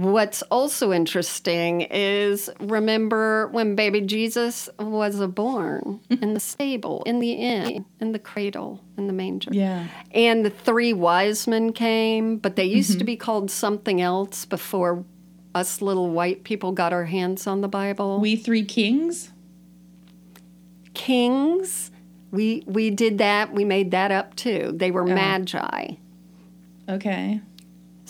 [0.00, 7.32] What's also interesting is remember when baby Jesus was born in the stable, in the
[7.32, 9.50] inn, in the cradle, in the manger.
[9.52, 9.88] yeah.
[10.12, 13.04] And the three wise men came, but they used to mm-hmm.
[13.06, 15.04] be called something else before
[15.54, 18.20] us little white people got our hands on the Bible.
[18.20, 19.32] We three kings.
[20.94, 21.90] Kings,
[22.30, 23.52] we we did that.
[23.52, 24.72] We made that up too.
[24.74, 25.14] They were oh.
[25.14, 25.96] magi.
[26.88, 27.42] Okay.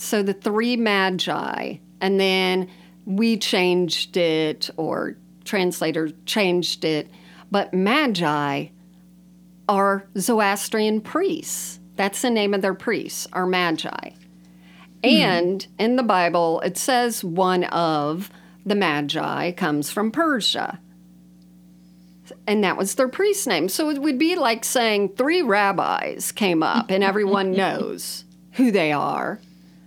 [0.00, 2.68] So the three magi, and then
[3.04, 7.10] we changed it or translator changed it.
[7.50, 8.68] But Magi
[9.68, 11.80] are Zoroastrian priests.
[11.96, 14.10] That's the name of their priests, are Magi.
[14.10, 15.06] Hmm.
[15.06, 18.30] And in the Bible, it says one of
[18.64, 20.80] the Magi comes from Persia.
[22.46, 23.68] And that was their priest name.
[23.68, 28.92] So it would be like saying three rabbis came up and everyone knows who they
[28.92, 29.40] are.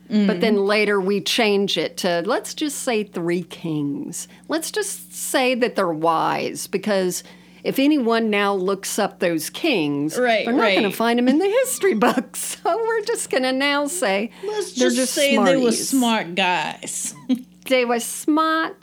[0.09, 0.67] But then mm.
[0.67, 4.27] later we change it to let's just say three kings.
[4.47, 7.23] Let's just say that they're wise because
[7.63, 11.39] if anyone now looks up those kings, Right, they're not going to find them in
[11.39, 12.57] the history books.
[12.63, 16.33] So we're just going to now say Let's they're just, just say they were smart
[16.33, 17.13] guys.
[17.65, 18.77] they were smart.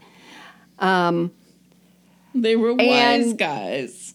[0.79, 1.33] Um,
[2.35, 4.15] they were wise guys.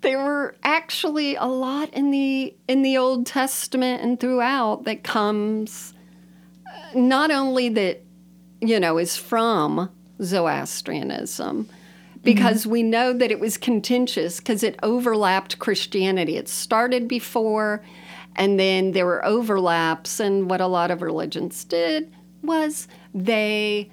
[0.00, 5.92] there were actually a lot in the in the Old Testament and throughout that comes
[6.94, 8.02] not only that
[8.60, 9.90] you know is from
[10.22, 11.68] Zoroastrianism
[12.22, 12.70] because mm-hmm.
[12.70, 16.36] we know that it was contentious because it overlapped Christianity.
[16.36, 17.82] It started before
[18.36, 22.12] and then there were overlaps and what a lot of religions did
[22.42, 23.90] was they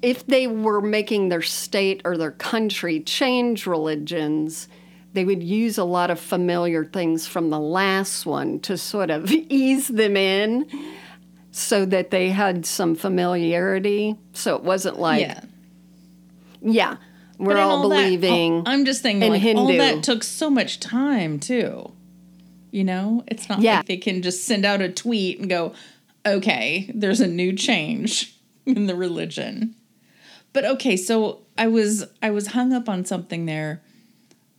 [0.00, 4.68] if they were making their state or their country change religions,
[5.12, 9.30] they would use a lot of familiar things from the last one to sort of
[9.48, 10.68] ease them in
[11.50, 14.16] so that they had some familiarity.
[14.32, 15.40] So it wasn't like, yeah,
[16.60, 16.96] yeah.
[17.38, 18.62] we're in all that- oh, believing.
[18.66, 21.92] I'm just thinking, in like, all that took so much time, too.
[22.70, 23.78] You know, it's not Yeah.
[23.78, 25.72] like they can just send out a tweet and go,
[26.26, 28.34] okay, there's a new change
[28.66, 29.74] in the religion.
[30.52, 33.80] But okay, so I was I was hung up on something there.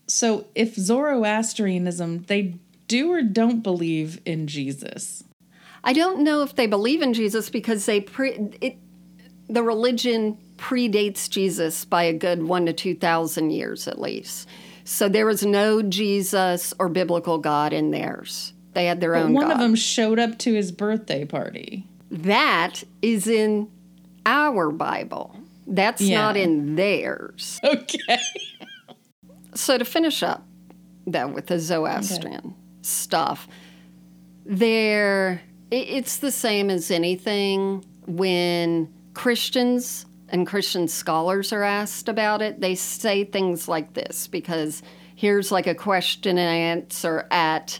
[0.07, 2.55] So if Zoroastrianism, they
[2.87, 5.23] do or don't believe in Jesus.
[5.83, 8.77] I don't know if they believe in Jesus because they pre it
[9.49, 14.47] the religion predates Jesus by a good one to two thousand years at least.
[14.83, 18.53] So there was no Jesus or biblical God in theirs.
[18.73, 19.53] They had their But own one God.
[19.53, 21.85] of them showed up to his birthday party.
[22.11, 23.69] that is in
[24.25, 25.35] our Bible.
[25.67, 26.21] That's Yeah.
[26.21, 27.59] not in theirs.
[27.63, 28.17] Okay.
[29.55, 30.45] So to finish up,
[31.07, 33.47] though, with the Zoroastrian stuff,
[34.45, 37.85] there it's the same as anything.
[38.05, 44.81] When Christians and Christian scholars are asked about it, they say things like this because
[45.15, 47.79] here's like a question and answer at.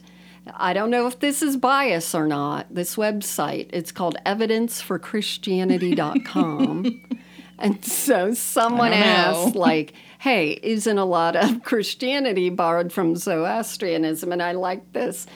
[0.56, 2.74] I don't know if this is bias or not.
[2.74, 7.02] This website, it's called evidenceforchristianity.com.
[7.60, 14.32] and so someone asked, like, hey, isn't a lot of Christianity borrowed from Zoroastrianism?
[14.32, 15.28] And I like this.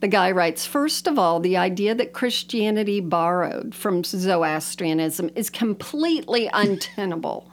[0.00, 6.50] The guy writes, first of all, the idea that Christianity borrowed from Zoroastrianism is completely
[6.52, 7.50] untenable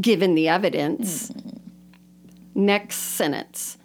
[0.00, 1.32] given the evidence.
[2.54, 3.78] Next sentence.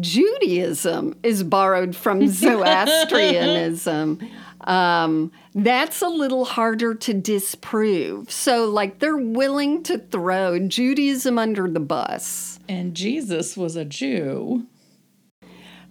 [0.00, 4.20] Judaism is borrowed from Zoroastrianism.
[4.68, 8.30] Um, that's a little harder to disprove.
[8.30, 12.60] So, like, they're willing to throw Judaism under the bus.
[12.68, 14.66] And Jesus was a Jew.